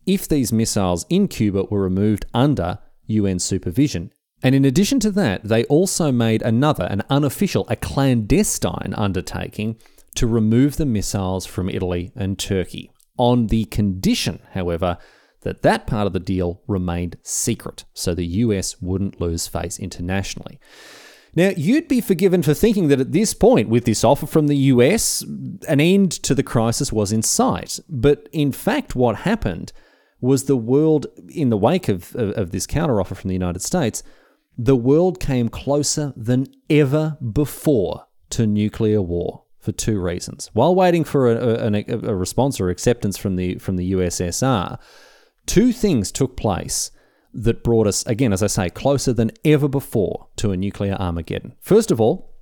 [0.06, 4.12] if these missiles in Cuba were removed under UN supervision.
[4.44, 9.76] And in addition to that, they also made another, an unofficial, a clandestine undertaking
[10.14, 14.98] to remove the missiles from Italy and Turkey on the condition, however,
[15.42, 20.58] that that part of the deal remained secret so the US wouldn't lose face internationally.
[21.36, 24.56] Now, you'd be forgiven for thinking that at this point, with this offer from the
[24.56, 25.22] US,
[25.68, 27.80] an end to the crisis was in sight.
[27.88, 29.72] But in fact, what happened
[30.20, 34.02] was the world, in the wake of, of, of this counteroffer from the United States,
[34.56, 40.50] the world came closer than ever before to nuclear war for two reasons.
[40.52, 44.78] While waiting for a, a, a, response or acceptance from the from the USSR,
[45.46, 46.90] two things took place
[47.32, 51.54] that brought us again, as I say, closer than ever before to a nuclear Armageddon.
[51.60, 52.34] First of all,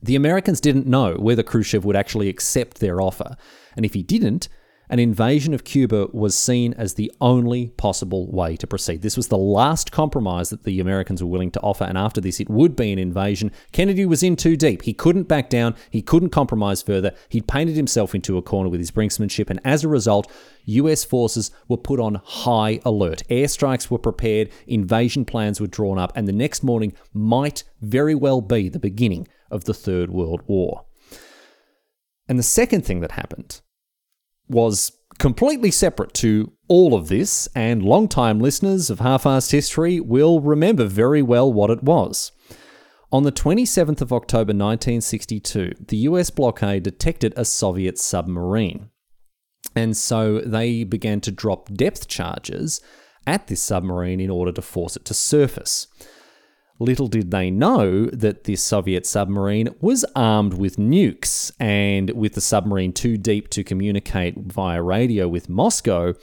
[0.00, 3.36] the Americans didn't know whether Khrushchev would actually accept their offer,
[3.76, 4.48] and if he didn't,
[4.88, 9.02] an invasion of Cuba was seen as the only possible way to proceed.
[9.02, 12.40] This was the last compromise that the Americans were willing to offer, and after this,
[12.40, 13.50] it would be an invasion.
[13.72, 14.82] Kennedy was in too deep.
[14.82, 17.12] He couldn't back down, he couldn't compromise further.
[17.28, 20.30] He'd painted himself into a corner with his brinksmanship, and as a result,
[20.66, 23.22] US forces were put on high alert.
[23.30, 28.40] Airstrikes were prepared, invasion plans were drawn up, and the next morning might very well
[28.40, 30.84] be the beginning of the Third World War.
[32.28, 33.60] And the second thing that happened
[34.48, 40.86] was completely separate to all of this, and long-time listeners of Half-Arsed History will remember
[40.86, 42.32] very well what it was.
[43.12, 48.90] On the 27th of October 1962, the US blockade detected a Soviet submarine.
[49.76, 52.80] And so they began to drop depth charges
[53.26, 55.86] at this submarine in order to force it to surface.
[56.80, 62.40] Little did they know that this Soviet submarine was armed with nukes, and with the
[62.40, 66.14] submarine too deep to communicate via radio with Moscow,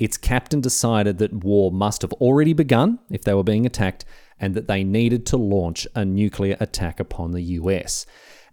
[0.00, 4.04] its captain decided that war must have already begun if they were being attacked,
[4.40, 8.04] and that they needed to launch a nuclear attack upon the US.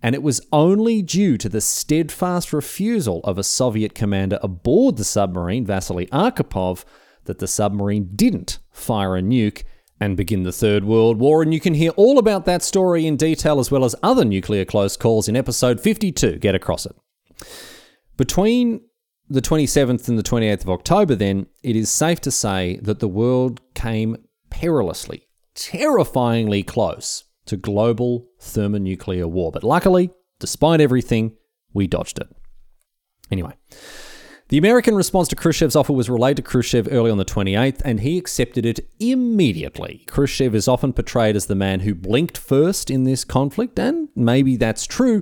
[0.03, 5.03] And it was only due to the steadfast refusal of a Soviet commander aboard the
[5.03, 6.85] submarine, Vasily Arkhipov,
[7.25, 9.63] that the submarine didn't fire a nuke
[9.99, 11.41] and begin the Third World War.
[11.41, 14.65] And you can hear all about that story in detail as well as other nuclear
[14.65, 16.37] close calls in episode 52.
[16.37, 16.95] Get across it.
[18.17, 18.81] Between
[19.29, 23.07] the 27th and the 28th of October, then, it is safe to say that the
[23.07, 24.17] world came
[24.49, 29.51] perilously, terrifyingly close to global thermonuclear war.
[29.51, 31.35] But luckily, despite everything,
[31.73, 32.27] we dodged it.
[33.31, 33.53] Anyway.
[34.49, 37.99] The American response to Khrushchev's offer was relayed to Khrushchev early on the 28th, and
[37.99, 40.03] he accepted it immediately.
[40.07, 44.57] Khrushchev is often portrayed as the man who blinked first in this conflict, and maybe
[44.57, 45.21] that's true,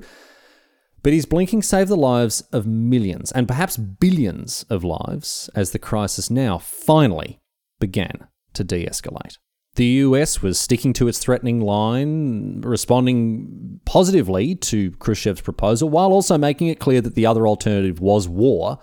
[1.03, 5.79] but his blinking saved the lives of millions, and perhaps billions of lives, as the
[5.79, 7.41] crisis now finally
[7.81, 9.39] began to de escalate.
[9.75, 16.37] The US was sticking to its threatening line, responding positively to Khrushchev's proposal, while also
[16.37, 18.79] making it clear that the other alternative was war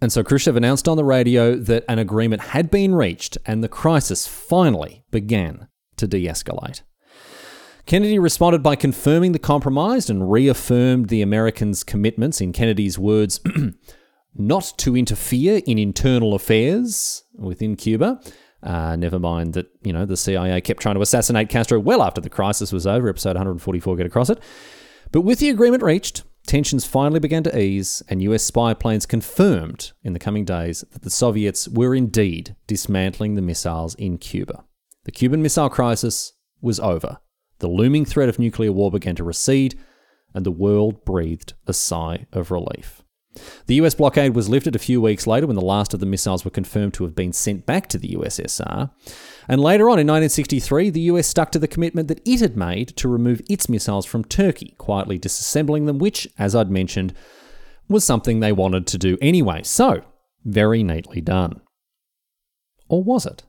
[0.00, 3.68] and so Khrushchev announced on the radio that an agreement had been reached and the
[3.68, 6.82] crisis finally began to de escalate.
[7.86, 13.40] Kennedy responded by confirming the compromise and reaffirmed the Americans' commitments, in Kennedy's words,
[14.34, 18.20] not to interfere in internal affairs within Cuba.
[18.62, 22.20] Uh, never mind that, you know, the CIA kept trying to assassinate Castro well after
[22.20, 24.38] the crisis was over, episode 144, get across it.
[25.12, 29.92] But with the agreement reached, Tensions finally began to ease, and US spy planes confirmed
[30.02, 34.64] in the coming days that the Soviets were indeed dismantling the missiles in Cuba.
[35.04, 37.18] The Cuban Missile Crisis was over.
[37.60, 39.78] The looming threat of nuclear war began to recede,
[40.34, 43.02] and the world breathed a sigh of relief.
[43.66, 46.44] The US blockade was lifted a few weeks later when the last of the missiles
[46.44, 48.90] were confirmed to have been sent back to the USSR.
[49.48, 52.88] And later on in 1963, the US stuck to the commitment that it had made
[52.96, 57.14] to remove its missiles from Turkey, quietly disassembling them, which, as I'd mentioned,
[57.88, 59.62] was something they wanted to do anyway.
[59.62, 60.02] So,
[60.44, 61.60] very neatly done.
[62.88, 63.44] Or was it?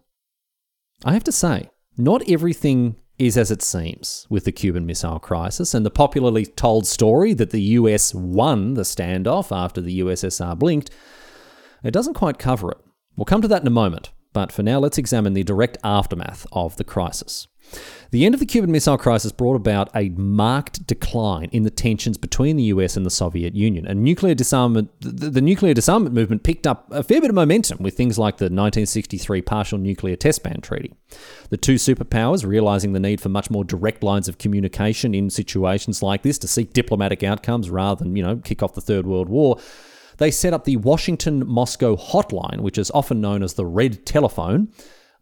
[1.04, 5.76] I have to say, not everything is as it seems with the Cuban Missile Crisis
[5.76, 10.90] and the popularly told story that the US won the standoff after the USSR blinked.
[11.84, 12.80] It doesn't quite cover it.
[13.16, 16.48] We'll come to that in a moment, but for now, let's examine the direct aftermath
[16.52, 17.48] of the crisis.
[18.12, 22.18] The end of the Cuban Missile Crisis brought about a marked decline in the tensions
[22.18, 23.88] between the US and the Soviet Union.
[23.88, 27.82] And nuclear disarmament, the, the, nuclear disarmament movement picked up a fair bit of momentum
[27.82, 30.94] with things like the 1963 Partial Nuclear Test Ban Treaty.
[31.50, 36.04] The two superpowers, realizing the need for much more direct lines of communication in situations
[36.04, 39.30] like this to seek diplomatic outcomes rather than, you know, kick off the Third World
[39.30, 39.58] War,
[40.18, 44.68] they set up the Washington Moscow Hotline, which is often known as the Red Telephone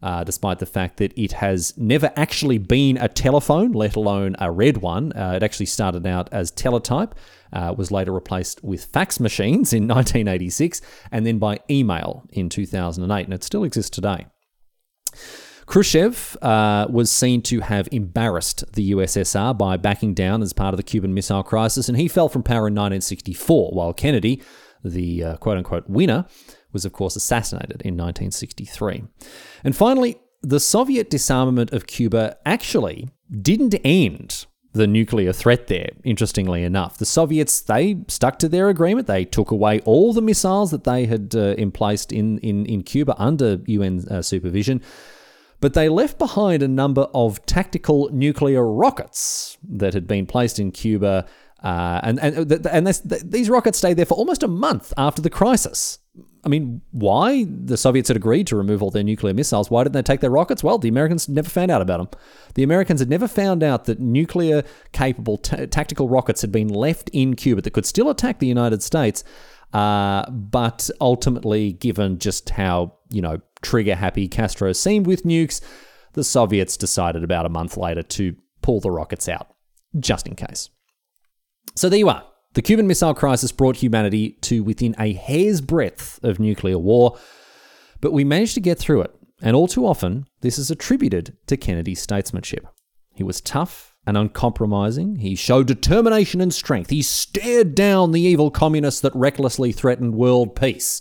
[0.02, 4.50] uh, despite the fact that it has never actually been a telephone, let alone a
[4.50, 5.12] red one.
[5.12, 7.14] Uh, it actually started out as teletype,
[7.52, 10.80] uh, was later replaced with fax machines in 1986,
[11.10, 14.26] and then by email in 2008, and it still exists today.
[15.66, 20.78] Khrushchev uh, was seen to have embarrassed the USSR by backing down as part of
[20.78, 24.42] the Cuban Missile Crisis, and he fell from power in 1964, while Kennedy,
[24.82, 26.26] the uh, quote unquote winner,
[26.72, 29.04] was, of course, assassinated in 1963.
[29.64, 36.62] And finally, the Soviet disarmament of Cuba actually didn't end the nuclear threat there, interestingly
[36.62, 36.98] enough.
[36.98, 39.08] The Soviets, they stuck to their agreement.
[39.08, 43.14] They took away all the missiles that they had uh, emplaced in, in, in Cuba
[43.18, 44.80] under UN uh, supervision.
[45.60, 50.70] But they left behind a number of tactical nuclear rockets that had been placed in
[50.70, 51.26] Cuba.
[51.62, 55.28] Uh, and and, and this, these rockets stayed there for almost a month after the
[55.28, 55.98] crisis.
[56.44, 59.70] I mean, why the Soviets had agreed to remove all their nuclear missiles?
[59.70, 60.64] Why didn't they take their rockets?
[60.64, 62.20] Well, the Americans never found out about them.
[62.54, 67.10] The Americans had never found out that nuclear capable t- tactical rockets had been left
[67.12, 69.22] in Cuba that could still attack the United States.
[69.72, 75.60] Uh, but ultimately, given just how, you know, trigger happy Castro seemed with nukes,
[76.14, 79.54] the Soviets decided about a month later to pull the rockets out,
[79.98, 80.70] just in case.
[81.76, 82.24] So there you are.
[82.54, 87.18] The Cuban Missile Crisis brought humanity to within a hair's breadth of nuclear war,
[88.00, 91.56] but we managed to get through it, and all too often, this is attributed to
[91.56, 92.66] Kennedy's statesmanship.
[93.14, 95.16] He was tough and uncompromising.
[95.16, 96.90] He showed determination and strength.
[96.90, 101.00] He stared down the evil communists that recklessly threatened world peace.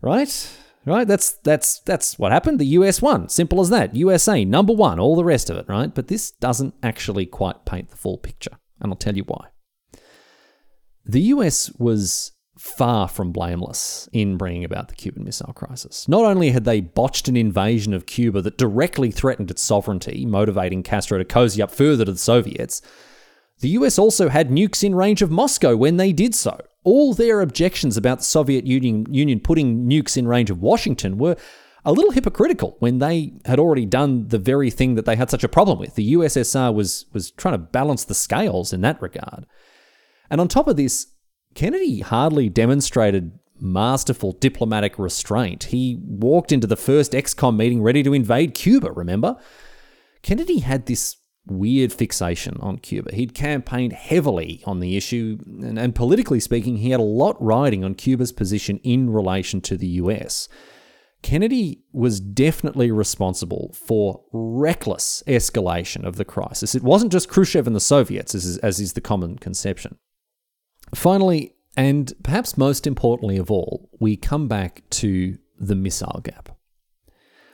[0.00, 0.56] Right?
[0.84, 1.08] Right?
[1.08, 2.60] That's that's that's what happened.
[2.60, 3.28] The US won.
[3.28, 3.96] Simple as that.
[3.96, 5.92] USA number 1, all the rest of it, right?
[5.92, 9.48] But this doesn't actually quite paint the full picture, and I'll tell you why.
[11.08, 16.08] The US was far from blameless in bringing about the Cuban Missile Crisis.
[16.08, 20.82] Not only had they botched an invasion of Cuba that directly threatened its sovereignty, motivating
[20.82, 22.82] Castro to cozy up further to the Soviets,
[23.60, 26.58] the US also had nukes in range of Moscow when they did so.
[26.82, 31.36] All their objections about the Soviet Union, Union putting nukes in range of Washington were
[31.84, 35.44] a little hypocritical when they had already done the very thing that they had such
[35.44, 35.94] a problem with.
[35.94, 39.46] The USSR was was trying to balance the scales in that regard.
[40.30, 41.06] And on top of this,
[41.54, 45.64] Kennedy hardly demonstrated masterful diplomatic restraint.
[45.64, 49.36] He walked into the first ExComm meeting ready to invade Cuba, remember?
[50.22, 51.16] Kennedy had this
[51.46, 53.14] weird fixation on Cuba.
[53.14, 57.84] He'd campaigned heavily on the issue, and, and, politically speaking, he had a lot riding
[57.84, 60.48] on Cuba's position in relation to the US.
[61.22, 66.74] Kennedy was definitely responsible for reckless escalation of the crisis.
[66.74, 69.98] It wasn't just Khrushchev and the Soviets, as is, as is the common conception.
[70.94, 76.50] Finally, and perhaps most importantly of all, we come back to the missile gap.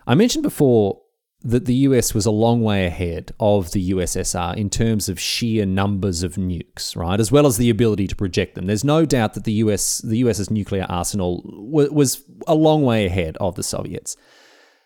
[0.06, 1.00] I mentioned before
[1.44, 5.66] that the US was a long way ahead of the USSR in terms of sheer
[5.66, 7.18] numbers of nukes, right?
[7.18, 8.66] As well as the ability to project them.
[8.66, 13.36] There's no doubt that the US the US's nuclear arsenal was a long way ahead
[13.38, 14.16] of the Soviets.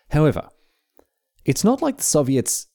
[0.09, 0.49] However,
[1.45, 2.67] it's not like the Soviets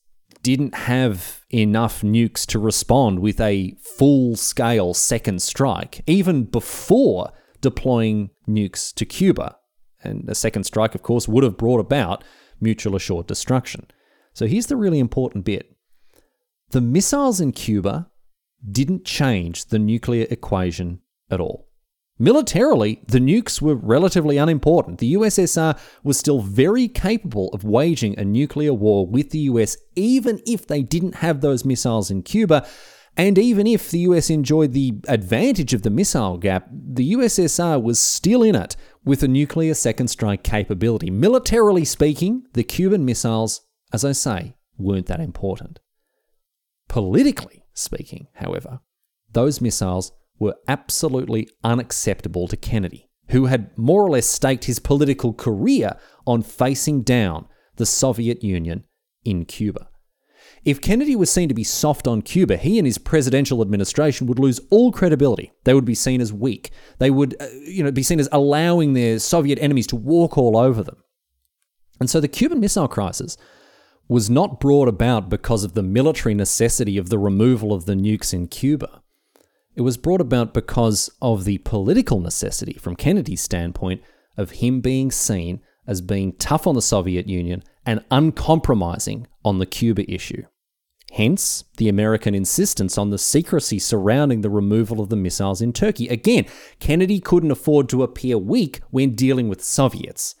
[0.43, 7.31] didn't have enough nukes to respond with a full scale second strike, even before
[7.61, 9.55] deploying nukes to Cuba.
[10.03, 12.23] And a second strike, of course, would have brought about
[12.59, 13.87] mutual assured destruction.
[14.33, 15.69] So here's the really important bit
[16.71, 18.09] the missiles in Cuba
[18.69, 21.69] didn't change the nuclear equation at all.
[22.23, 24.99] Militarily, the nukes were relatively unimportant.
[24.99, 30.41] The USSR was still very capable of waging a nuclear war with the US, even
[30.47, 32.65] if they didn't have those missiles in Cuba.
[33.17, 37.99] And even if the US enjoyed the advantage of the missile gap, the USSR was
[37.99, 41.11] still in it with a nuclear second strike capability.
[41.11, 45.81] Militarily speaking, the Cuban missiles, as I say, weren't that important.
[46.87, 48.79] Politically speaking, however,
[49.33, 55.33] those missiles were absolutely unacceptable to Kennedy, who had more or less staked his political
[55.33, 58.83] career on facing down the Soviet Union
[59.23, 59.89] in Cuba.
[60.65, 64.39] If Kennedy was seen to be soft on Cuba, he and his presidential administration would
[64.39, 65.51] lose all credibility.
[65.65, 66.71] They would be seen as weak.
[66.99, 70.55] They would, uh, you know, be seen as allowing their Soviet enemies to walk all
[70.55, 70.97] over them.
[71.99, 73.37] And so the Cuban Missile Crisis
[74.07, 78.33] was not brought about because of the military necessity of the removal of the nukes
[78.33, 79.02] in Cuba.
[79.75, 84.01] It was brought about because of the political necessity, from Kennedy's standpoint,
[84.37, 89.65] of him being seen as being tough on the Soviet Union and uncompromising on the
[89.65, 90.43] Cuba issue.
[91.11, 96.07] Hence, the American insistence on the secrecy surrounding the removal of the missiles in Turkey.
[96.07, 96.45] Again,
[96.79, 100.33] Kennedy couldn't afford to appear weak when dealing with Soviets.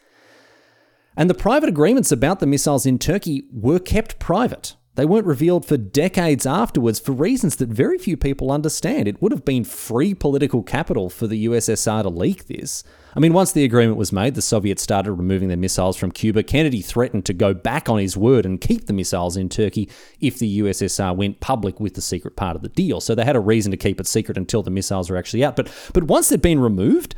[1.15, 4.75] And the private agreements about the missiles in Turkey were kept private.
[4.95, 9.07] They weren't revealed for decades afterwards for reasons that very few people understand.
[9.07, 12.83] It would have been free political capital for the USSR to leak this.
[13.15, 16.43] I mean, once the agreement was made, the Soviets started removing their missiles from Cuba.
[16.43, 19.89] Kennedy threatened to go back on his word and keep the missiles in Turkey
[20.19, 23.01] if the USSR went public with the secret part of the deal.
[23.01, 25.55] So they had a reason to keep it secret until the missiles were actually out.
[25.55, 27.15] But but once they'd been removed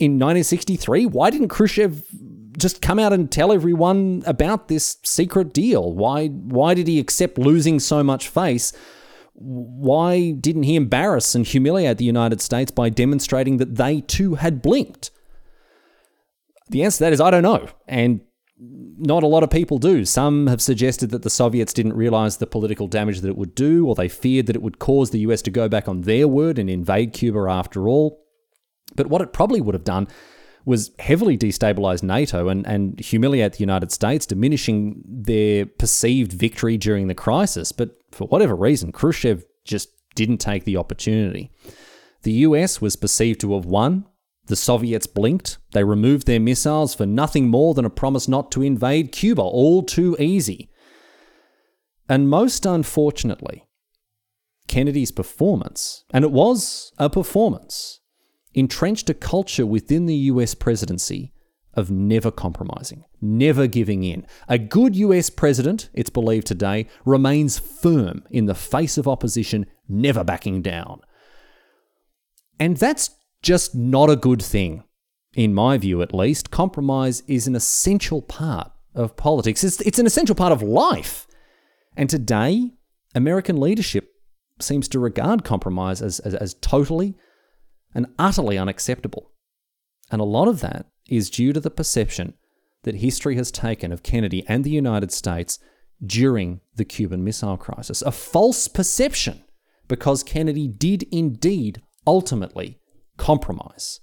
[0.00, 2.02] in 1963, why didn't Khrushchev
[2.58, 5.92] just come out and tell everyone about this secret deal?
[5.92, 8.72] Why why did he accept losing so much face?
[9.34, 14.62] Why didn't he embarrass and humiliate the United States by demonstrating that they too had
[14.62, 15.10] blinked?
[16.70, 17.68] The answer to that is I don't know.
[17.88, 18.20] And
[18.56, 20.04] not a lot of people do.
[20.04, 23.86] Some have suggested that the Soviets didn't realize the political damage that it would do,
[23.86, 26.58] or they feared that it would cause the US to go back on their word
[26.58, 28.24] and invade Cuba after all.
[28.94, 30.06] But what it probably would have done
[30.64, 37.06] was heavily destabilize NATO and, and humiliate the United States, diminishing their perceived victory during
[37.06, 37.72] the crisis.
[37.72, 41.50] But for whatever reason, Khrushchev just didn't take the opportunity.
[42.22, 44.06] The US was perceived to have won.
[44.46, 45.58] The Soviets blinked.
[45.72, 49.42] They removed their missiles for nothing more than a promise not to invade Cuba.
[49.42, 50.70] All too easy.
[52.08, 53.64] And most unfortunately,
[54.68, 58.00] Kennedy's performance, and it was a performance,
[58.54, 61.32] entrenched a culture within the US presidency
[61.74, 64.26] of never compromising, never giving in.
[64.48, 70.24] A good US president, it's believed today, remains firm in the face of opposition, never
[70.24, 71.00] backing down.
[72.58, 73.10] And that's
[73.42, 74.84] just not a good thing,
[75.34, 76.50] in my view at least.
[76.50, 81.26] Compromise is an essential part of politics, it's, it's an essential part of life.
[81.96, 82.70] And today,
[83.14, 84.10] American leadership
[84.60, 87.16] seems to regard compromise as, as, as totally
[87.94, 89.30] and utterly unacceptable.
[90.10, 92.34] And a lot of that is due to the perception
[92.82, 95.58] that history has taken of Kennedy and the United States
[96.04, 98.02] during the Cuban Missile Crisis.
[98.02, 99.44] A false perception
[99.88, 102.78] because Kennedy did indeed ultimately
[103.16, 104.00] compromise.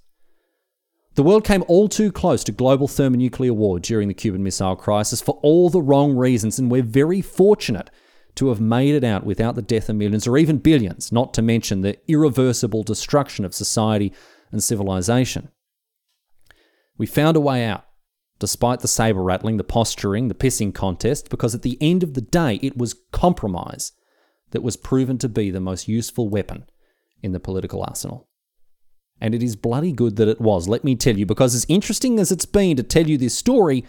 [1.14, 5.20] The world came all too close to global thermonuclear war during the Cuban Missile Crisis
[5.20, 7.90] for all the wrong reasons, and we're very fortunate
[8.34, 11.42] to have made it out without the death of millions or even billions, not to
[11.42, 14.12] mention the irreversible destruction of society
[14.50, 15.50] and civilization.
[16.96, 17.84] We found a way out,
[18.38, 22.20] despite the saber rattling, the posturing, the pissing contest, because at the end of the
[22.20, 23.92] day, it was compromise
[24.50, 26.64] that was proven to be the most useful weapon
[27.22, 28.28] in the political arsenal.
[29.20, 32.18] And it is bloody good that it was, let me tell you, because as interesting
[32.18, 33.84] as it's been to tell you this story,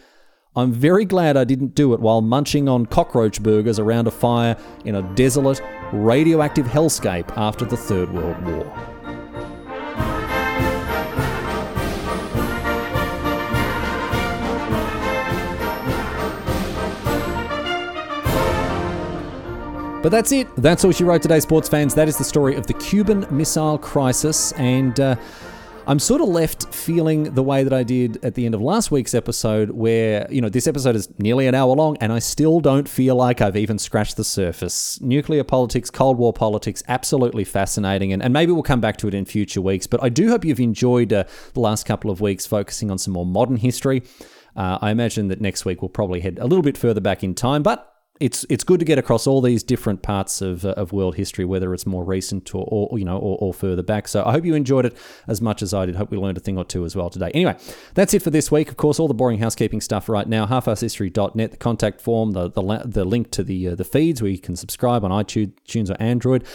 [0.56, 4.56] I'm very glad I didn't do it while munching on cockroach burgers around a fire
[4.86, 5.60] in a desolate,
[5.92, 8.64] radioactive hellscape after the Third World War.
[20.04, 20.56] But that's it.
[20.58, 21.96] That's all she wrote today, sports fans.
[21.96, 24.52] That is the story of the Cuban Missile Crisis.
[24.52, 25.16] And uh,
[25.86, 28.90] I'm sort of left feeling the way that I did at the end of last
[28.90, 32.62] week's episode, where, you know, this episode is nearly an hour long, and I still
[32.62, 35.02] don't feel like I've even scratched the surface.
[35.02, 38.14] Nuclear politics, Cold War politics, absolutely fascinating.
[38.14, 39.86] And, and maybe we'll come back to it in future weeks.
[39.86, 43.12] But I do hope you've enjoyed uh, the last couple of weeks focusing on some
[43.12, 44.04] more modern history.
[44.56, 47.36] Uh, I imagine that next week we'll probably head a little bit further back in
[47.36, 50.94] time, but it's it's good to get across all these different parts of, uh, of
[50.94, 54.08] world history, whether it's more recent or, or you know or, or, further back.
[54.08, 54.96] So I hope you enjoyed it
[55.28, 55.96] as much as I did.
[55.96, 57.32] Hope we learned a thing or two as well today.
[57.34, 57.58] Anyway,
[57.96, 58.70] that's it for this week.
[58.70, 60.46] Of course, all the boring housekeeping stuff right now.
[60.46, 64.38] Halfasshistory.net, the contact form, the the, the link to the uh, the feeds where you
[64.38, 66.46] can subscribe on iTunes or Android.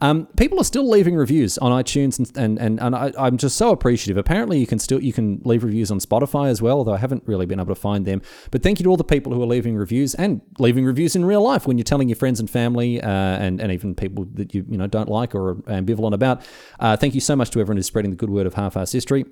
[0.00, 3.56] Um, people are still leaving reviews on iTunes, and and and, and I, I'm just
[3.56, 4.16] so appreciative.
[4.16, 7.24] Apparently, you can still you can leave reviews on Spotify as well, although I haven't
[7.26, 8.22] really been able to find them.
[8.52, 11.24] But thank you to all the people who are leaving reviews and leaving reviews in
[11.24, 14.54] real life when you're telling your friends and family uh, and, and even people that
[14.54, 16.42] you, you know, don't like or are ambivalent about.
[16.80, 19.24] Uh, thank you so much to everyone who's spreading the good word of half-arsed history.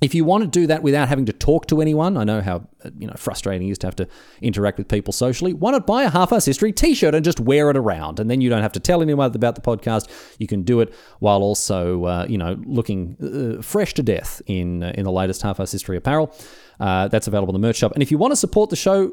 [0.00, 2.68] If you want to do that without having to talk to anyone, I know how
[2.98, 4.06] you know frustrating it is to have to
[4.42, 5.54] interact with people socially.
[5.54, 8.50] Why not buy a half-arsed history T-shirt and just wear it around, and then you
[8.50, 10.08] don't have to tell anyone about the podcast.
[10.38, 13.16] You can do it while also uh, you know looking
[13.58, 16.32] uh, fresh to death in uh, in the latest half-arsed history apparel.
[16.78, 17.92] Uh, that's available in the merch shop.
[17.92, 19.12] And if you want to support the show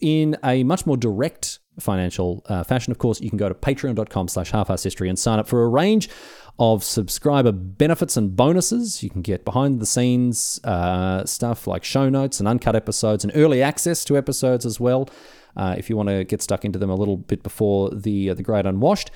[0.00, 4.28] in a much more direct financial uh, fashion, of course, you can go to patreon.com
[4.28, 6.08] slash history and sign up for a range
[6.58, 9.02] of subscriber benefits and bonuses.
[9.02, 13.32] You can get behind the scenes uh, stuff like show notes and uncut episodes and
[13.34, 15.08] early access to episodes as well.
[15.56, 18.34] Uh, if you want to get stuck into them a little bit before the uh,
[18.34, 19.10] the great unwashed.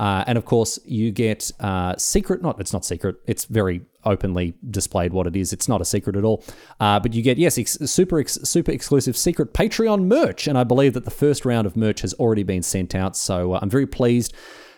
[0.00, 4.54] Uh, and of course, you get uh, secret, not, it's not secret, it's very openly
[4.70, 5.52] displayed what it is.
[5.52, 6.42] It's not a secret at all.
[6.80, 10.48] Uh, but you get, yes, ex- super, ex- super exclusive secret Patreon merch.
[10.48, 13.14] And I believe that the first round of merch has already been sent out.
[13.14, 14.32] So uh, I'm very pleased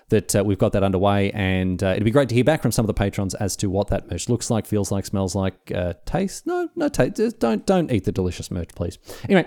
[0.08, 2.72] that uh, we've got that underway, and uh, it'd be great to hear back from
[2.72, 5.72] some of the patrons as to what that merch looks like, feels like, smells like,
[5.72, 6.44] uh, tastes.
[6.46, 7.38] No, no taste.
[7.38, 8.98] Don't don't eat the delicious merch, please.
[9.24, 9.46] Anyway,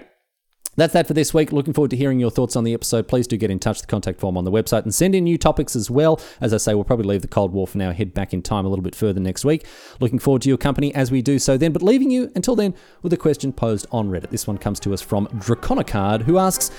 [0.76, 1.52] that's that for this week.
[1.52, 3.08] Looking forward to hearing your thoughts on the episode.
[3.08, 3.82] Please do get in touch.
[3.82, 6.20] The contact form on the website and send in new topics as well.
[6.42, 8.66] As I say, we'll probably leave the Cold War for now, head back in time
[8.66, 9.66] a little bit further next week.
[10.00, 12.74] Looking forward to your company as we do so then, but leaving you until then
[13.02, 14.30] with a question posed on Reddit.
[14.30, 16.72] This one comes to us from Draconicard, who asks,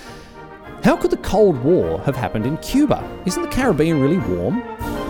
[0.84, 3.02] how could the Cold War have happened in Cuba?
[3.24, 5.05] Isn't the Caribbean really warm?